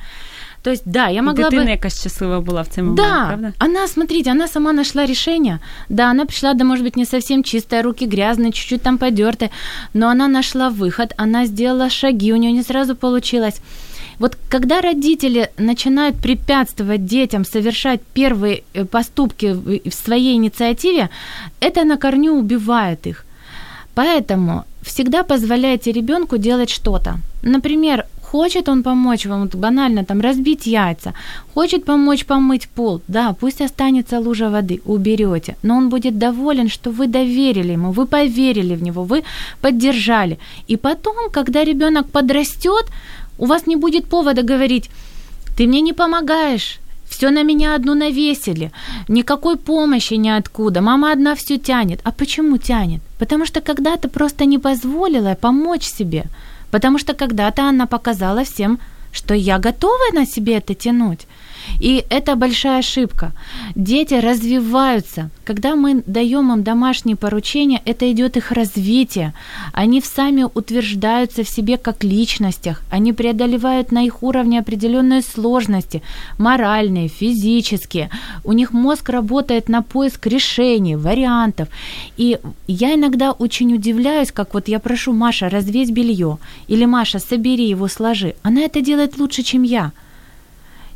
[0.63, 1.71] То есть, да, я могла Дитина бы...
[1.71, 3.53] якась щаслива была в цей момент, да, правда?
[3.59, 5.59] она, смотрите, она сама нашла решение.
[5.89, 9.49] Да, она пришла, да, может быть, не совсем чистая, руки грязные, чуть-чуть там подертые,
[9.93, 13.61] но она нашла выход, она сделала шаги, у нее не сразу получилось.
[14.19, 19.53] Вот когда родители начинают препятствовать детям совершать первые э, поступки
[19.89, 21.09] в своей инициативе,
[21.59, 23.25] это на корню убивает их.
[23.95, 27.15] Поэтому всегда позволяйте ребенку делать что-то.
[27.41, 31.13] Например, Хочет он помочь вам, вот банально, там, разбить яйца,
[31.53, 36.89] хочет помочь помыть пол, да, пусть останется лужа воды, уберете, но он будет доволен, что
[36.89, 39.23] вы доверили ему, вы поверили в него, вы
[39.61, 40.39] поддержали.
[40.67, 42.85] И потом, когда ребенок подрастет,
[43.37, 44.89] у вас не будет повода говорить,
[45.55, 48.71] ты мне не помогаешь, все на меня одну навесили,
[49.07, 51.99] никакой помощи ниоткуда, мама одна все тянет.
[52.03, 53.01] А почему тянет?
[53.19, 56.23] Потому что когда-то просто не позволила помочь себе,
[56.73, 58.79] потому что когда-то она показала всем,
[59.11, 61.27] что я готова на себе это тянуть.
[61.79, 63.33] И это большая ошибка.
[63.75, 65.29] Дети развиваются.
[65.45, 69.33] Когда мы даем им домашние поручения, это идет их развитие.
[69.73, 72.81] Они сами утверждаются в себе как личностях.
[72.89, 76.01] Они преодолевают на их уровне определенные сложности,
[76.37, 78.09] моральные, физические.
[78.43, 81.67] У них мозг работает на поиск решений, вариантов.
[82.17, 87.67] И я иногда очень удивляюсь, как вот я прошу Маша, развесь белье, или Маша, собери
[87.67, 88.35] его, сложи.
[88.43, 89.91] Она это делает лучше, чем я.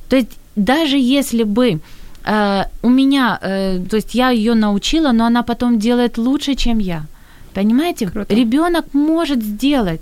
[0.10, 1.79] То есть даже если бы
[2.25, 6.79] э, у меня, э, то есть я ее научила, но она потом делает лучше, чем
[6.79, 7.05] я.
[7.53, 8.11] Понимаете?
[8.29, 10.01] Ребенок может сделать.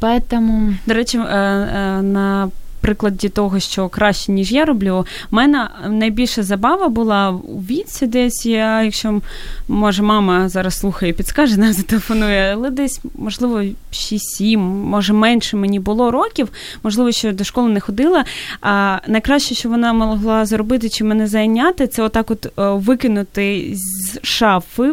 [0.00, 0.74] Поэтому...
[0.86, 2.50] До речі, на
[2.84, 8.46] прикладі того, що краще, ніж я роблю, в мене найбільша забава була у віці десь.
[8.46, 9.20] Я, якщо
[9.68, 16.10] може, мама зараз слухає підскаже, не зателефонує, але десь, можливо, 6-7, може менше мені було
[16.10, 16.48] років,
[16.82, 18.24] можливо, що до школи не ходила.
[18.60, 24.92] А найкраще, що вона могла зробити чи мене зайняти, це отак от викинути з шафи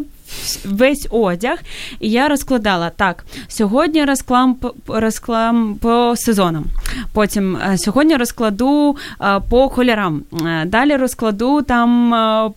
[0.65, 1.57] весь одяг,
[1.99, 3.25] і я розкладала так.
[3.47, 6.65] Сьогодні розклам розклам по сезонам.
[7.13, 10.21] Потім е, сьогодні розкладу е, по кольорам.
[10.45, 11.91] Е, далі розкладу там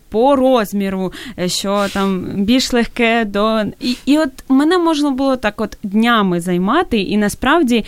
[0.09, 1.13] по розміру,
[1.45, 3.61] що там більш легке до.
[3.79, 7.85] І і от мене можна було так от днями займати, і насправді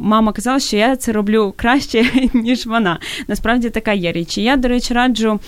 [0.00, 2.98] мама казала, що я це роблю краще, ніж вона.
[3.28, 4.38] Насправді така є річ.
[4.38, 5.40] І Я, до речі, раджу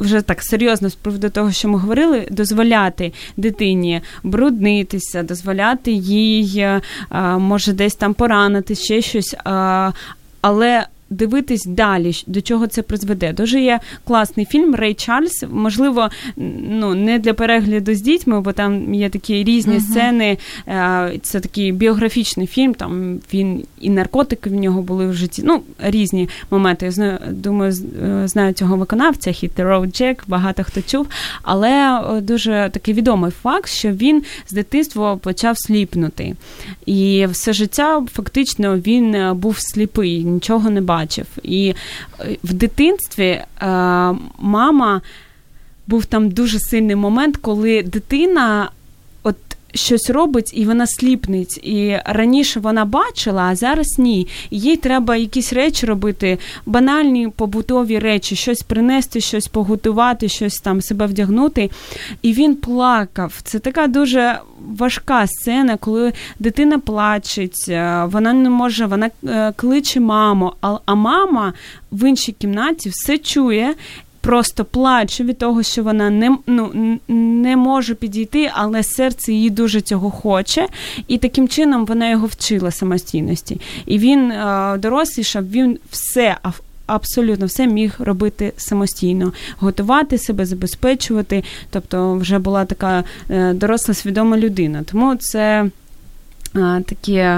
[0.00, 2.26] вже так серйозно з приводу того, що ми говорили,
[2.62, 6.66] дозволяти дитині бруднитися, дозволяти їй,
[7.38, 9.36] може, десь там поранити ще щось.
[10.40, 13.32] Але дивитись далі, до чого це призведе.
[13.32, 15.44] Дуже є класний фільм Рей Чарльз.
[15.50, 16.08] Можливо,
[16.70, 19.80] ну не для перегляду з дітьми, бо там є такі різні uh-huh.
[19.80, 20.38] сцени.
[20.68, 22.74] Е, це такий біографічний фільм.
[22.74, 25.42] Там він і наркотики в нього були в житті.
[25.44, 26.86] Ну, різні моменти.
[26.86, 27.72] Я знаю, думаю,
[28.04, 31.06] е, знаю цього виконавця, Hit the Road Jack, багато хто чув.
[31.42, 36.36] Але е, дуже такий відомий факт, що він з дитинства почав сліпнути.
[36.86, 41.26] І все життя фактично він був сліпий, нічого не бачив бачив.
[41.42, 41.74] І
[42.20, 43.42] е, в дитинстві
[44.38, 45.00] мама
[45.86, 48.70] був там дуже сильний момент, коли дитина.
[49.22, 49.36] от
[49.74, 51.60] Щось робить і вона сліпнить.
[51.62, 54.28] І раніше вона бачила, а зараз ні.
[54.50, 61.06] Їй треба якісь речі робити, банальні побутові речі, щось принести, щось поготувати, щось там себе
[61.06, 61.70] вдягнути.
[62.22, 63.40] І він плакав.
[63.44, 64.38] Це така дуже
[64.78, 70.52] важка сцена, коли дитина плачеть, е, вона не може, вона е, кличе маму,
[70.86, 71.52] а мама
[71.92, 73.74] в іншій кімнаті все чує.
[74.22, 79.80] Просто плаче від того, що вона не ну, не може підійти, але серце її дуже
[79.80, 80.66] цього хоче,
[81.08, 83.60] і таким чином вона його вчила самостійності.
[83.86, 86.36] І він е, дорослішав, він все
[86.86, 91.44] абсолютно все міг робити самостійно, готувати себе, забезпечувати.
[91.70, 94.82] Тобто, вже була така е, доросла свідома людина.
[94.90, 95.70] Тому це.
[96.86, 97.28] Такі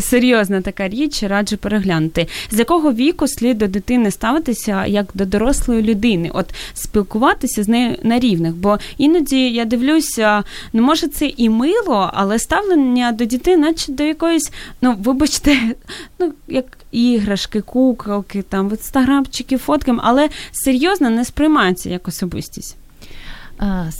[0.00, 2.26] серйозна така річ, раджу переглянути.
[2.50, 7.96] З якого віку слід до дитини ставитися як до дорослої людини, от спілкуватися з нею
[8.02, 8.54] на рівних.
[8.54, 14.02] Бо іноді я дивлюся, ну може це і мило, але ставлення до дітей, наче до
[14.02, 15.56] якоїсь, ну вибачте,
[16.18, 22.76] ну як іграшки, куколки, там інстаграмчики, фотки, але серйозно не сприймається як особистість.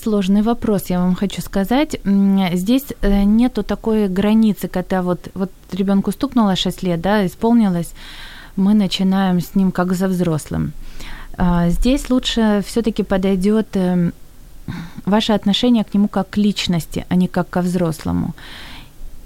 [0.03, 2.01] Сложный вопрос, я вам хочу сказать.
[2.53, 7.93] Здесь э, нету такой границы, когда вот, вот ребенку стукнуло 6 лет, да, исполнилось,
[8.57, 10.73] мы начинаем с ним как за взрослым.
[11.67, 14.13] Здесь лучше все-таки подойдет э,
[15.05, 18.35] ваше отношение к нему как к личности, а не как ко взрослому.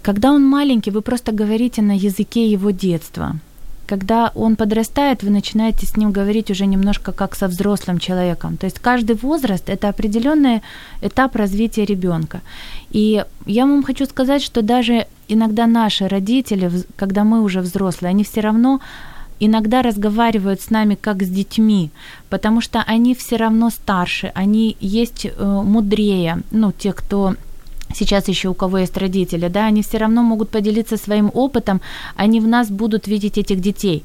[0.03, 3.37] Когда он маленький, вы просто говорите на языке его детства–
[3.87, 8.57] когда он подрастает, вы начинаете с ним говорить уже немножко как со взрослым человеком.
[8.57, 10.63] То есть каждый возраст это определенный
[11.03, 12.41] этап развития ребенка.
[12.91, 18.25] И я вам хочу сказать, что даже иногда наши родители, когда мы уже взрослые, они
[18.25, 18.81] все равно
[19.41, 21.91] иногда разговаривают с нами как с детьми,
[22.31, 27.35] потому что они все равно старше, они есть э, мудрее, ну, те, кто
[27.97, 31.81] сейчас еще у кого есть родители, да, они все равно могут поделиться своим опытом,
[32.17, 34.03] они в нас будут видеть этих детей.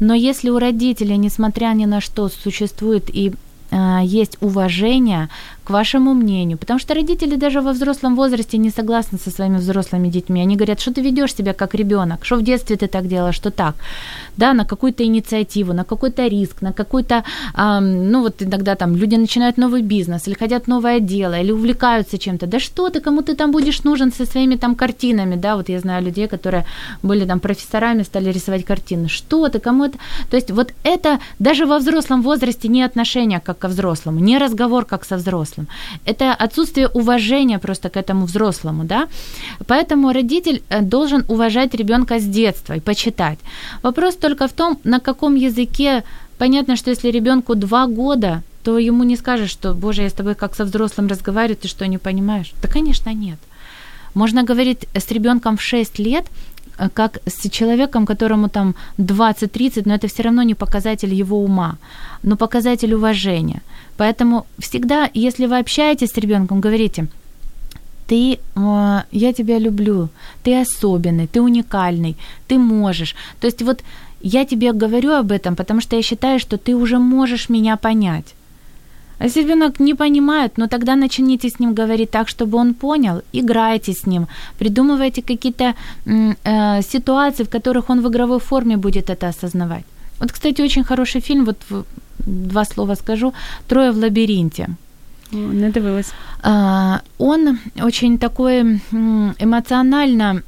[0.00, 3.32] Но если у родителей, несмотря ни на что, существует и
[3.70, 5.28] э, есть уважение
[5.64, 6.58] к вашему мнению.
[6.58, 10.42] Потому что родители даже во взрослом возрасте не согласны со своими взрослыми детьми.
[10.42, 13.50] Они говорят, что ты ведешь себя как ребенок, что в детстве ты так делала, что
[13.50, 13.74] так.
[14.36, 19.16] Да, на какую-то инициативу, на какой-то риск, на какой-то, э, ну вот иногда там люди
[19.16, 22.46] начинают новый бизнес, или хотят новое дело, или увлекаются чем-то.
[22.46, 25.80] Да что ты, кому ты там будешь нужен со своими там картинами, да, вот я
[25.80, 26.64] знаю людей, которые
[27.02, 29.08] были там профессорами, стали рисовать картины.
[29.08, 29.98] Что ты, кому это?
[30.30, 34.84] То есть вот это даже во взрослом возрасте не отношение как ко взрослому, не разговор
[34.84, 35.51] как со взрослым.
[36.04, 39.08] Это отсутствие уважения просто к этому взрослому, да.
[39.66, 43.38] Поэтому родитель э, должен уважать ребенка с детства и почитать.
[43.82, 46.02] Вопрос только в том, на каком языке
[46.42, 50.34] Понятно, что если ребенку два года, то ему не скажешь, что, боже, я с тобой
[50.34, 52.52] как со взрослым разговариваю, ты что, не понимаешь?
[52.60, 53.38] Да, конечно, нет.
[54.14, 56.26] Можно говорить с ребенком в 6 лет,
[56.94, 61.76] как с человеком, которому там 20-30, но это все равно не показатель его ума,
[62.22, 63.62] но показатель уважения.
[63.96, 67.06] Поэтому всегда, если вы общаетесь с ребенком, говорите,
[68.06, 70.08] ты, э, я тебя люблю,
[70.42, 72.16] ты особенный, ты уникальный,
[72.48, 73.14] ты можешь.
[73.40, 73.82] То есть вот
[74.22, 78.34] я тебе говорю об этом, потому что я считаю, что ты уже можешь меня понять.
[79.22, 83.22] А если ребенок не понимает, ну тогда начните с ним говорить так, чтобы он понял,
[83.34, 84.26] играйте с ним,
[84.58, 85.74] придумывайте какие-то
[86.44, 89.84] э, ситуации, в которых он в игровой форме будет это осознавать.
[90.20, 91.56] Вот, кстати, очень хороший фильм, вот
[92.26, 93.32] два слова скажу,
[93.68, 94.66] «Трое в лабиринте».
[95.32, 96.12] Не дивилась.
[97.18, 98.80] Он очень такой
[99.38, 100.42] эмоционально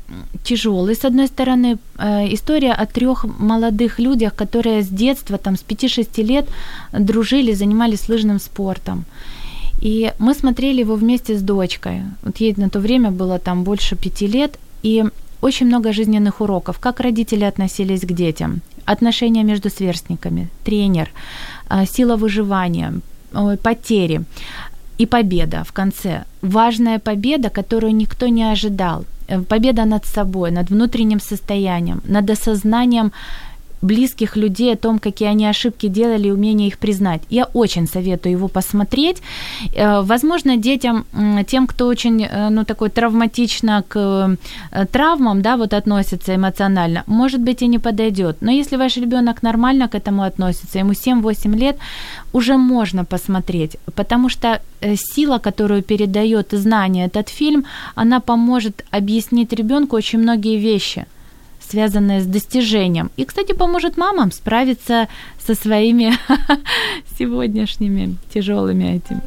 [0.44, 0.94] тяжелый.
[0.94, 6.22] С одной стороны, э, история о трех молодых людях, которые с детства, там, с 5-6
[6.22, 6.48] лет
[6.92, 9.04] дружили, занимались лыжным спортом.
[9.80, 12.02] И мы смотрели его вместе с дочкой.
[12.22, 14.58] Вот ей на то время было там больше пяти лет.
[14.82, 15.04] И
[15.40, 21.08] очень много жизненных уроков, как родители относились к детям, отношения между сверстниками, тренер,
[21.70, 22.92] э, сила выживания,
[23.62, 24.20] потери
[24.98, 26.24] и победа в конце.
[26.42, 29.04] Важная победа, которую никто не ожидал.
[29.28, 33.12] Э, победа над собой, над внутренним состоянием, над осознанием
[33.84, 37.22] близких людей о том, какие они ошибки делали, умение их признать.
[37.30, 39.22] Я очень советую его посмотреть.
[39.74, 41.04] Э, возможно, детям,
[41.46, 43.96] тем, кто очень, э, ну, такой травматично к
[44.72, 48.36] э, травмам, да, вот относится эмоционально, может быть, и не подойдет.
[48.40, 51.76] Но если ваш ребенок нормально к этому относится, ему 7-8 лет,
[52.32, 54.60] уже можно посмотреть, потому что
[54.96, 57.64] сила, которую передает знание этот фильм,
[57.94, 61.06] она поможет объяснить ребенку очень многие вещи–
[61.68, 63.10] связанное с достижением.
[63.16, 65.08] И, кстати, поможет мамам справиться
[65.38, 66.12] со своими
[67.18, 69.22] сегодняшними тяжелыми этими.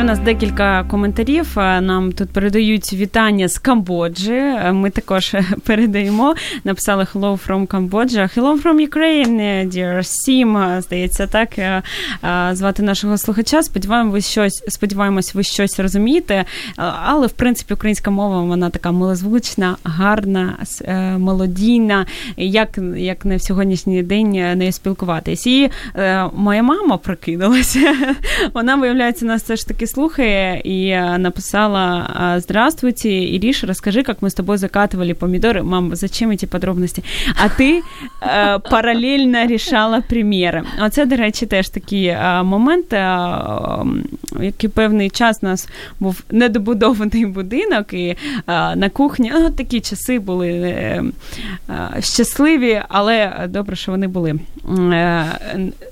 [0.00, 1.46] Є в нас декілька коментарів.
[1.56, 4.42] Нам тут передають вітання з Камбоджі.
[4.72, 5.34] Ми також
[5.66, 6.34] передаємо.
[6.64, 8.38] Написали Hello from Cambodia.
[8.38, 10.82] Hello from Ukraine, dear Sim.
[10.82, 11.48] Здається, так
[12.56, 13.62] звати нашого слухача.
[13.62, 16.44] Сподіваємось, щось сподіваємось, ви щось розумієте.
[17.04, 20.56] Але в принципі українська мова вона така милозвучна, гарна,
[21.18, 22.06] мелодійна.
[22.36, 25.46] Як як не в сьогоднішній день нею спілкуватись.
[25.46, 25.70] І
[26.34, 27.96] моя мама прокинулася.
[28.54, 32.07] Вона виявляється нас все ж таки слухає и э, написала
[32.37, 35.63] «Здравствуйте, Ириша, расскажи, как мы с тобой закатывали помидоры».
[35.63, 37.03] Мам, зачем эти подробности?
[37.43, 37.81] А ти
[38.21, 40.63] э, паралельно рішала приміри.
[40.81, 42.93] Оце, до речі, теж такий э, момент,
[44.41, 45.69] який певний час у нас
[45.99, 48.15] був недобудований будинок, і
[48.75, 51.03] на кухні ну, такі часи були
[51.99, 54.39] щасливі, але добре, що вони були.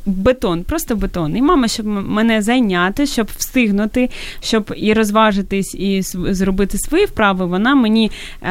[0.05, 1.37] Бетон, просто бетон.
[1.37, 7.46] І мама, щоб мене зайняти, щоб встигнути подумати, щоб і розважитись, і зробити свої вправи,
[7.46, 8.10] вона мені
[8.42, 8.50] е,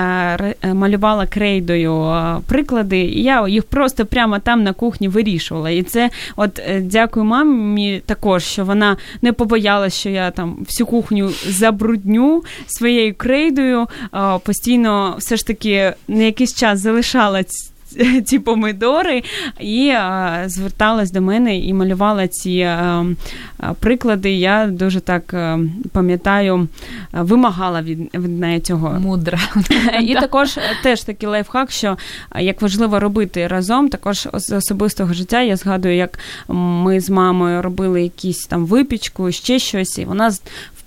[0.61, 5.69] е, малювала крейдою е, приклади, і я їх просто прямо там на кухні вирішувала.
[5.69, 11.31] І це, от дякую мамі, також що вона не побоялася, що я там всю кухню
[11.47, 13.87] забрудню своєю крейдою.
[14.43, 17.43] Постійно все ж таки на якийсь час залишала
[18.25, 19.23] ці помидори,
[19.59, 23.05] і а, зверталась до мене і малювала ці а,
[23.79, 24.33] приклади.
[24.33, 25.35] Я дуже так
[25.91, 26.67] пам'ятаю,
[27.11, 28.99] вимагала від, від неї цього.
[28.99, 29.39] Мудра.
[30.01, 31.97] І також теж такий лайфхак, що
[32.39, 38.03] як важливо робити разом, також з особистого життя я згадую, як ми з мамою робили
[38.03, 40.31] якісь там випічку, ще щось, і вона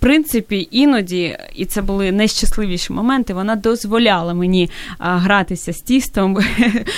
[0.00, 6.38] принципі, іноді, і це були найщасливіші моменти, вона дозволяла мені гратися з тістом,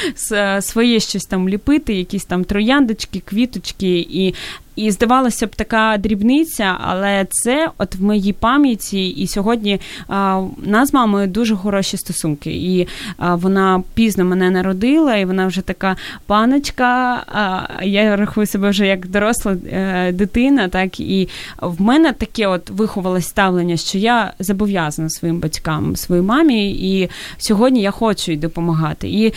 [0.61, 3.99] своє щось там ліпити, якісь там трояндочки, квіточки.
[3.99, 4.35] І
[4.77, 10.89] і здавалося б, така дрібниця, але це от в моїй пам'яті, і сьогодні а, нас
[10.89, 12.51] з мамою дуже хороші стосунки.
[12.51, 15.97] І а, вона пізно мене народила, і вона вже така
[16.27, 17.23] паночка.
[17.33, 21.29] А, я рахую себе вже як доросла е, дитина, так і
[21.61, 27.83] в мене таке от виховалось ставлення, що я зобов'язана своїм батькам, своїй мамі, і сьогодні
[27.83, 29.09] я хочу їй допомагати.
[29.09, 29.33] І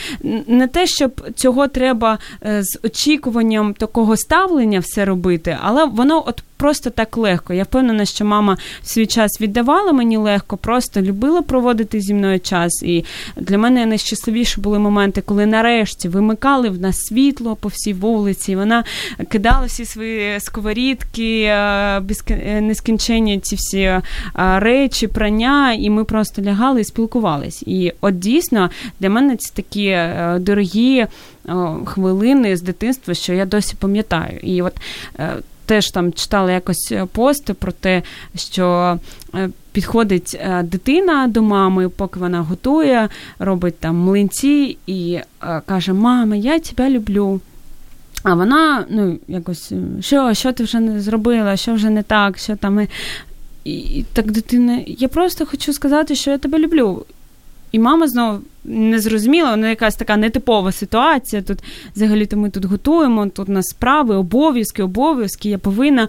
[0.48, 6.24] не те, щоб цього треба е, з очікуванням такого ставлення все робити робити, але воно
[6.28, 7.54] от просто так легко.
[7.54, 12.84] Я впевнена, що мама свій час віддавала мені легко, просто любила проводити зі мною час.
[12.84, 13.06] І
[13.36, 18.56] для мене найщасливіші були моменти, коли нарешті вимикали в нас світло по всій вулиці.
[18.56, 18.84] Вона
[19.30, 24.02] кидала всі свої сковорідки, е, е, нескінченні ці всі е,
[24.36, 27.64] речі, прання, і ми просто лягали і спілкувались.
[27.66, 28.70] І от дійсно
[29.00, 29.98] для мене це такі
[30.40, 31.08] дорогі
[31.86, 34.40] хвилини з дитинства, що я досі пам'ятаю.
[34.44, 34.74] І от
[35.66, 38.02] теж там читала якось пости про те,
[38.36, 39.00] що
[39.72, 45.20] підходить дитина до мами, поки вона готує, робить там млинці і
[45.66, 47.42] каже: Мама, я тебе люблю.
[48.24, 52.56] А вона, ну, якось, що що ти вже не зробила, що вже не так, що
[52.56, 52.88] там.
[53.64, 57.06] І, і так дитина, я просто хочу сказати, що я тебе люблю.
[57.76, 61.42] І мама знову не зрозуміла, вона якась така нетипова ситуація.
[61.42, 61.60] Тут
[61.96, 66.08] взагалі-то ми тут готуємо, тут у нас справи, обов'язки, обов'язки, я повинна.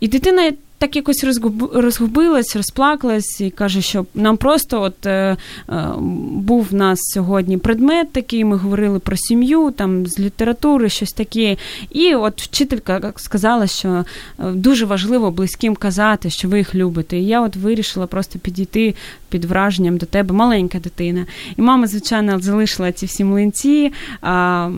[0.00, 1.24] І дитина так якось
[1.72, 5.36] розгубилась, розплакалась і каже, що нам просто от е,
[5.68, 5.88] е,
[6.32, 11.56] був в нас сьогодні предмет такий, ми говорили про сім'ю, там з літератури, щось таке.
[11.90, 14.04] І от вчителька сказала, що е,
[14.52, 17.18] дуже важливо близьким казати, що ви їх любите.
[17.18, 18.94] І я от вирішила просто підійти
[19.28, 21.26] під враженням до тебе, маленька дитина.
[21.56, 23.92] І мама, звичайно, залишила ці всі млинці.
[24.20, 24.70] А,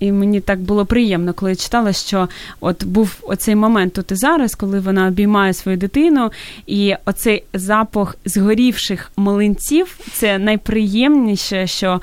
[0.00, 2.28] і мені так було приємно, коли я читала, що
[2.60, 6.30] от був оцей момент тут і зараз, коли вона обіймає свою дитину,
[6.66, 12.00] і оцей запах згорівших млинців це найприємніше, що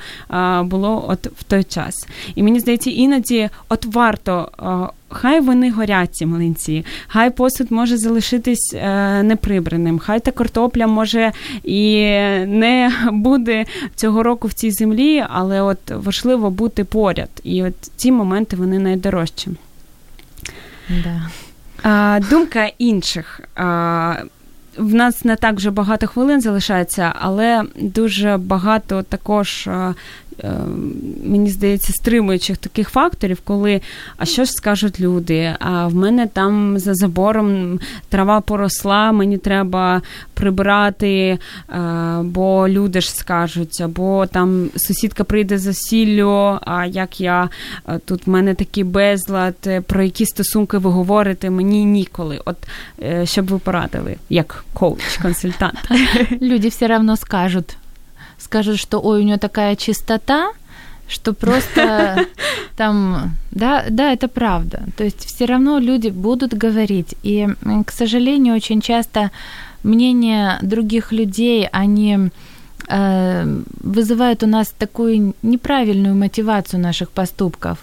[0.62, 2.08] було от в той час.
[2.34, 4.50] І мені здається, іноді от варто.
[5.14, 11.32] Хай вони горять ці млинці, хай посуд може залишитись е, неприбраним, хай та картопля може
[11.64, 12.02] і
[12.46, 17.30] не буде цього року в цій землі, але от важливо бути поряд.
[17.42, 19.50] І от ці моменти вони найдорожчі.
[20.88, 21.30] Да.
[21.82, 23.40] А, Думка інших.
[23.56, 24.14] А,
[24.76, 29.68] в нас не так вже багато хвилин залишається, але дуже багато також
[31.24, 33.80] мені здається, стримуючих таких факторів, коли
[34.16, 35.56] а що ж скажуть люди?
[35.58, 40.02] А в мене там за забором трава поросла, мені треба
[40.34, 41.38] прибирати, е,
[42.22, 47.48] бо люди ж скажуть, або там сусідка прийде за сіллю, а як я
[47.88, 52.40] е, тут в мене такий безлад, про які стосунки ви говорите, мені ніколи.
[52.44, 52.56] От
[53.24, 55.78] щоб ви порадили, як коуч, консультант.
[56.42, 57.76] Люди все одно скажуть
[58.44, 60.52] скажут, что ой, у нее такая чистота,
[61.08, 62.26] что просто
[62.76, 64.82] там, да, да, это правда.
[64.96, 67.14] То есть все равно люди будут говорить.
[67.22, 67.48] И,
[67.86, 69.30] к сожалению, очень часто
[69.82, 72.18] мнение других людей, они
[72.88, 77.78] э, вызывают у нас такую неправильную мотивацию наших поступков.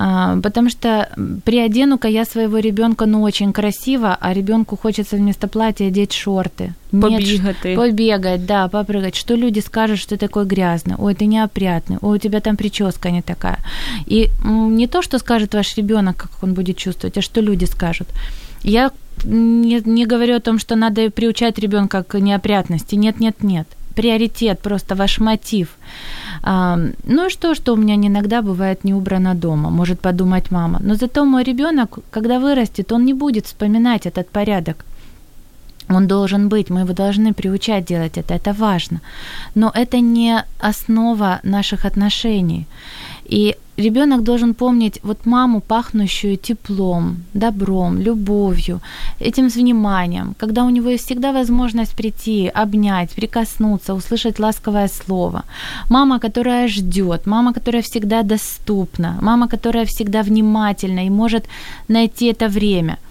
[0.00, 1.08] А, потому что
[1.44, 6.72] приодену-ка я своего ребенка, ну, очень красиво, а ребенку хочется вместо платья одеть шорты.
[6.92, 7.76] Побегать.
[7.76, 9.16] Побегать, да, попрыгать.
[9.16, 13.10] Что люди скажут, что ты такой грязный, ой, ты неопрятный, ой, у тебя там прическа
[13.10, 13.58] не такая.
[14.06, 18.08] И не то, что скажет ваш ребенок, как он будет чувствовать, а что люди скажут.
[18.62, 18.92] Я
[19.24, 22.94] не, не говорю о том, что надо приучать ребенка к неопрятности.
[22.94, 23.66] Нет, нет, нет.
[23.98, 25.68] Приоритет, просто ваш мотив.
[26.42, 30.78] А, ну и что, что у меня иногда бывает не убрано дома, может подумать мама.
[30.84, 34.84] Но зато мой ребенок, когда вырастет, он не будет вспоминать этот порядок.
[35.90, 39.00] Он должен быть, мы его должны приучать делать это, это важно.
[39.54, 42.66] Но это не основа наших отношений.
[43.28, 48.80] И ребенок должен помнить вот маму, пахнущую теплом, добром, любовью,
[49.20, 55.42] этим вниманием, когда у него есть всегда возможность прийти, обнять, прикоснуться, услышать ласковое слово.
[55.90, 61.44] Мама, которая ждет, мама, которая всегда доступна, мама, которая всегда внимательна и может
[61.88, 62.98] найти это время–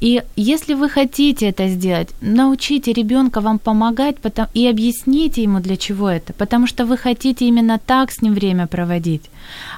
[0.00, 5.76] и если вы хотите это сделать, научите ребенка вам помогать потом, и объясните ему, для
[5.76, 9.22] чего это, потому что вы хотите именно так с ним время проводить.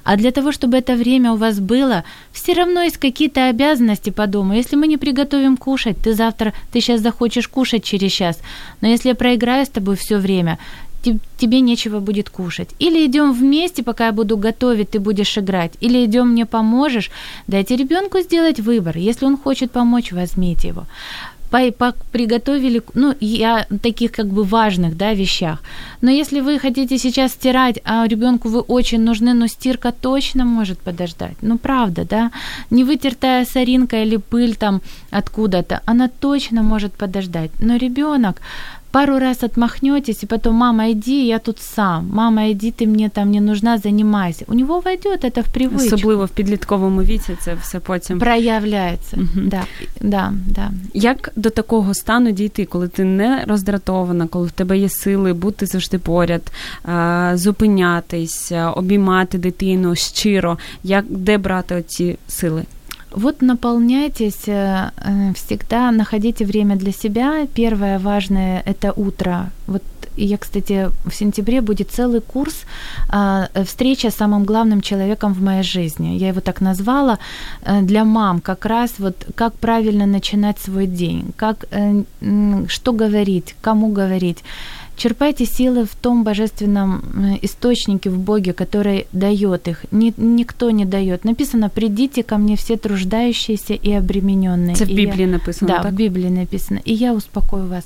[0.05, 4.27] А для того, чтобы это время у вас было, все равно есть какие-то обязанности по
[4.27, 4.55] дому.
[4.55, 8.39] Если мы не приготовим кушать, ты завтра, ты сейчас захочешь кушать через час,
[8.81, 10.59] но если я проиграю с тобой все время,
[11.03, 12.70] тебе нечего будет кушать.
[12.78, 15.72] Или идем вместе, пока я буду готовить, ты будешь играть.
[15.80, 17.11] Или идем, мне поможешь.
[17.47, 18.97] Дайте ребенку сделать выбор.
[18.97, 20.86] Если он хочет помочь, возьмите его
[22.12, 25.62] приготовили, ну, я таких как бы важных, да, вещах.
[26.03, 30.78] Но если вы хотите сейчас стирать, а ребенку вы очень нужны, но стирка точно может
[30.78, 31.36] подождать.
[31.42, 32.30] Ну, правда, да.
[32.70, 34.80] Не вытертая соринка или пыль там
[35.11, 37.51] откуда-то, она точно может подождать.
[37.61, 38.40] Но ребенок,
[38.91, 42.09] пару раз отмахнетесь, и потом, мама, иди, я тут сам.
[42.12, 44.45] Мама, иди, ти мені там не нужна, занимайся.
[44.49, 45.87] У него войдет это в привычку.
[45.87, 49.16] Особливо в підлітковому віці це все потім проявляється.
[49.16, 49.47] Угу.
[49.47, 49.62] Да,
[50.01, 50.70] да, да.
[50.95, 55.66] Як до такого стану дійти, коли ти не роздратована, коли в тебе є сили бути
[55.66, 56.43] завжди поряд,
[57.34, 62.64] зупинятись, обіймати дитину щиро, як де брати оці сили?
[63.11, 67.46] Вот наполняйтесь, э, э, всегда находите время для себя.
[67.54, 69.50] Первое важное– это утро.
[69.66, 69.82] Вот
[70.16, 72.54] я, кстати, в сентябре будет целый курс
[73.09, 76.16] а, встреча с самым главным человеком в моей жизни.
[76.16, 77.18] Я его так назвала
[77.62, 81.66] э, для мам, как раз вот как правильно начинать свой день, как
[82.68, 84.42] что говорить, кому говорить.
[84.97, 89.84] Черпайте силы в том божественном э, источнике, в Боге, который дает их.
[89.90, 91.24] Ни, никто не дает.
[91.24, 94.74] Написано, придите ко мне все труждающиеся и обремененные.
[94.74, 95.28] Это в Библии я...
[95.28, 95.92] написано, Да, так?
[95.92, 96.80] в Библии написано.
[96.84, 97.84] И я успокою вас.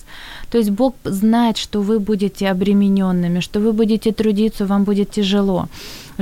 [0.50, 5.68] То есть Бог знает, что вы будете обремененными, что вы будете трудиться, вам будет тяжело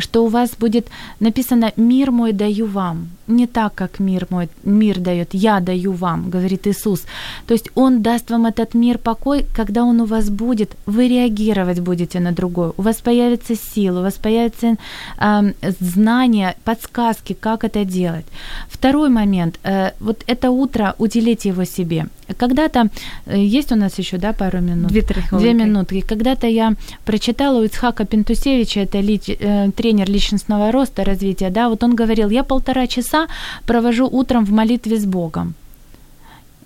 [0.01, 0.89] что у вас будет
[1.21, 3.09] написано «мир мой даю вам».
[3.29, 7.05] Не так, как мир мой, мир дает, я даю вам, говорит Иисус.
[7.47, 11.81] То есть Он даст вам этот мир, покой, когда Он у вас будет, вы реагировать
[11.81, 12.73] будете на другое.
[12.77, 14.77] У вас появится сила, у вас появится
[15.19, 18.27] э, знания, подсказки, как это делать.
[18.69, 19.59] Второй момент.
[19.63, 22.07] Э, вот это утро уделите его себе.
[22.37, 22.89] Когда-то,
[23.27, 24.89] э, есть у нас еще, да, пару минут?
[24.89, 26.01] Две-три Две минутки.
[26.01, 26.75] Когда-то я
[27.05, 32.31] прочитала у Ицхака Пентусевича, это ли, э, тренер личностного роста, развития, да, вот он говорил,
[32.31, 33.18] я полтора часа
[33.67, 35.55] провожу утром в молитве с Богом.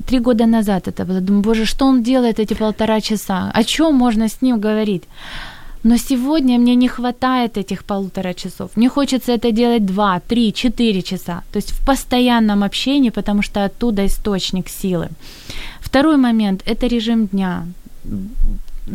[0.06, 1.20] Три года назад это было.
[1.20, 3.50] Думаю, боже, что он делает эти полтора часа?
[3.54, 5.02] О чем можно с ним говорить?
[5.84, 8.70] Но сегодня мне не хватает этих полутора часов.
[8.76, 11.42] Мне хочется это делать два, три, четыре часа.
[11.52, 15.08] То есть в постоянном общении, потому что оттуда источник силы.
[15.80, 17.66] Второй момент– это режим дня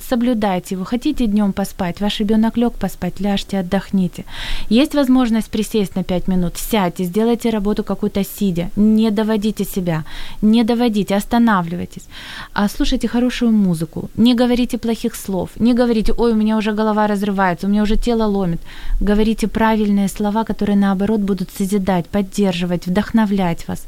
[0.10, 0.86] соблюдайте его.
[0.86, 4.26] Хотите днем поспать, ваш ребенок лег поспать, ляжьте, отдохните.
[4.70, 8.70] Есть возможность присесть на 5 минут, сядьте, сделайте работу какую-то сидя.
[8.76, 10.04] Не доводите себя,
[10.42, 12.08] не доводите, останавливайтесь.
[12.54, 17.08] А слушайте хорошую музыку, не говорите плохих слов, не говорите, ой, у меня уже голова
[17.08, 18.62] разрывается, у меня уже тело ломит.
[19.02, 23.86] Говорите правильные слова, которые наоборот будут созидать, поддерживать, вдохновлять вас.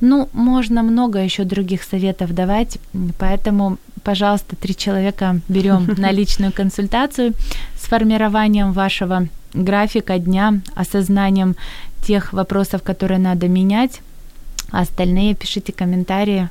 [0.00, 2.78] Ну, можно много еще других советов давать,
[3.18, 7.34] поэтому, пожалуйста, три человека берем на личную консультацию
[7.78, 11.56] с формированием вашего графика дня, осознанием
[12.02, 14.00] тех вопросов, которые надо менять.
[14.70, 16.48] А остальные пишите комментарии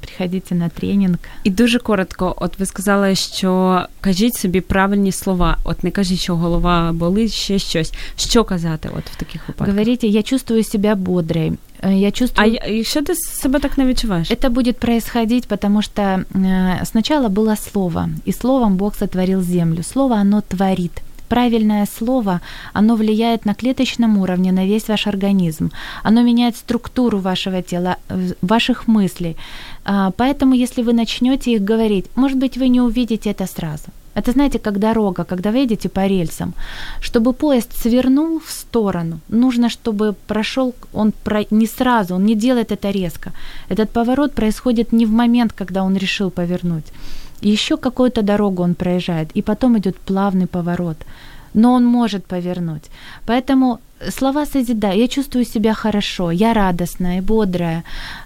[0.00, 1.18] приходите на тренінг.
[1.44, 5.58] І дуже коротко, от ви сказали, що кажіть собі правильні слова.
[5.64, 7.92] От не кажіть, що голова болить, ще щось.
[8.16, 9.74] Що казати от в таких випадках?
[9.74, 11.52] Говорите, я чувствую себя бодрой.
[11.82, 12.58] Э, я чувствую...
[12.62, 14.30] А еще ты себя так не відчуваєш?
[14.30, 19.82] Это будет происходить, потому что э, сначала было слово, и словом Бог сотворил землю.
[19.82, 20.92] Слово, оно творит
[21.29, 22.41] правильное слово,
[22.73, 25.71] оно влияет на клеточном уровне на весь ваш организм.
[26.03, 27.95] Оно меняет структуру вашего тела,
[28.41, 29.35] ваших мыслей.
[29.85, 33.83] А, поэтому, если вы начнете их говорить, может быть, вы не увидите это сразу.
[34.15, 36.53] Это, знаете, как дорога, когда вы едете по рельсам.
[37.01, 41.45] Чтобы поезд свернул в сторону, нужно, чтобы прошел он про...
[41.51, 43.31] не сразу, он не делает это резко.
[43.69, 46.85] Этот поворот происходит не в момент, когда он решил повернуть.
[47.41, 50.97] Еще какую-то дорогу он проезжает, и потом идет плавный поворот.
[51.53, 52.83] Но он может повернуть.
[53.25, 53.79] Поэтому
[54.09, 54.97] слова созидают.
[54.97, 57.83] Я чувствую себя хорошо, я радостная бодрая.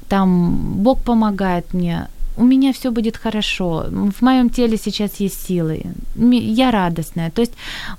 [0.10, 2.08] Там Бог помогает мне
[2.39, 5.83] у меня все будет хорошо, в моем теле сейчас есть силы,
[6.17, 7.31] я радостная.
[7.31, 7.53] То есть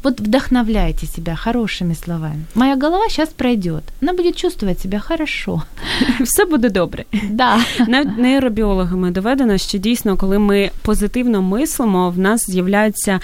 [0.04, 2.46] вот вдохновляйте себя хорошими словами.
[2.56, 5.64] Моя голова сейчас пройдет, она будет чувствовать себя хорошо.
[6.24, 7.06] Все буде добре.
[7.30, 7.60] Да.
[7.88, 13.20] Навіть нейробіологами доведено, що дійсно, коли ми позитивно мислимо, в нас з'являються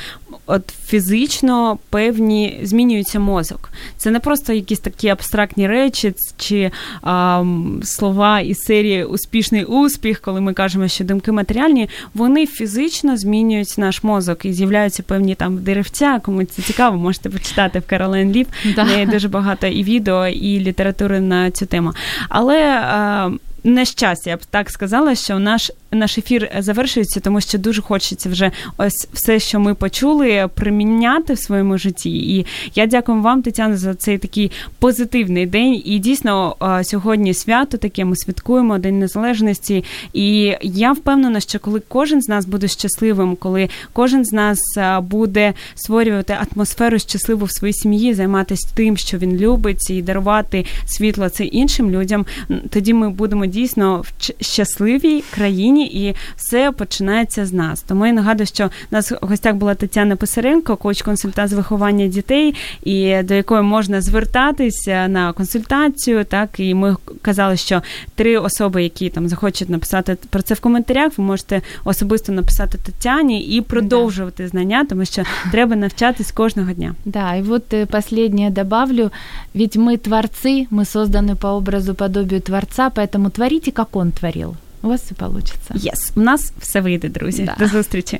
[0.47, 3.71] от фізично певні змінюється мозок.
[3.97, 6.71] Це не просто якісь такі абстрактні речі чи
[7.03, 7.45] а,
[7.83, 14.03] слова із серії успішний успіх, коли ми кажемо, що думки матеріальні, вони фізично змінюють наш
[14.03, 16.21] мозок і з'являються певні там деревця.
[16.25, 18.49] Кому це цікаво, можете почитати в Каролен Ліп.
[18.77, 19.05] Да.
[19.05, 21.93] Дуже багато і відео, і літератури на цю тему.
[22.29, 23.31] Але а,
[23.65, 28.29] на щастя, я б так сказала, що наш наш ефір завершується, тому що дуже хочеться
[28.29, 32.37] вже ось все, що ми почули, приміняти в своєму житті.
[32.37, 35.83] І я дякую вам, Тетяна, за цей такий позитивний день.
[35.85, 39.85] І дійсно сьогодні свято таке ми святкуємо День Незалежності.
[40.13, 44.61] І я впевнена, що коли кожен з нас буде щасливим, коли кожен з нас
[45.03, 51.29] буде створювати атмосферу щасливу в своїй сім'ї, займатися тим, що він любить, і дарувати світло
[51.29, 52.27] це іншим людям,
[52.71, 57.82] тоді ми будемо дійсно в щасливій країні, і все починається з нас.
[57.82, 62.56] Тому я нагадую, що у нас в гостях була Тетяна Писаренко, коуч-консультант з виховання дітей,
[62.84, 66.26] і до якої можна звертатися на консультацію.
[66.26, 67.82] Так і ми казали, що
[68.16, 73.42] три особи, які там захочуть написати про це в коментарях, ви можете особисто написати Тетяні
[73.42, 74.50] і продовжувати да.
[74.50, 76.96] знання, тому що треба навчатись кожного дня.
[77.06, 79.12] Да, і от э, последнее добавлю,
[79.54, 84.56] ведь мы творцы, мы созданы по образу подобию Творца, поэтому творите, как Он творил.
[84.82, 85.74] У вас все получится.
[85.74, 86.12] Yes.
[86.16, 87.44] У нас все вийде, друзі.
[87.44, 87.56] Да.
[87.60, 88.20] До зустрічі.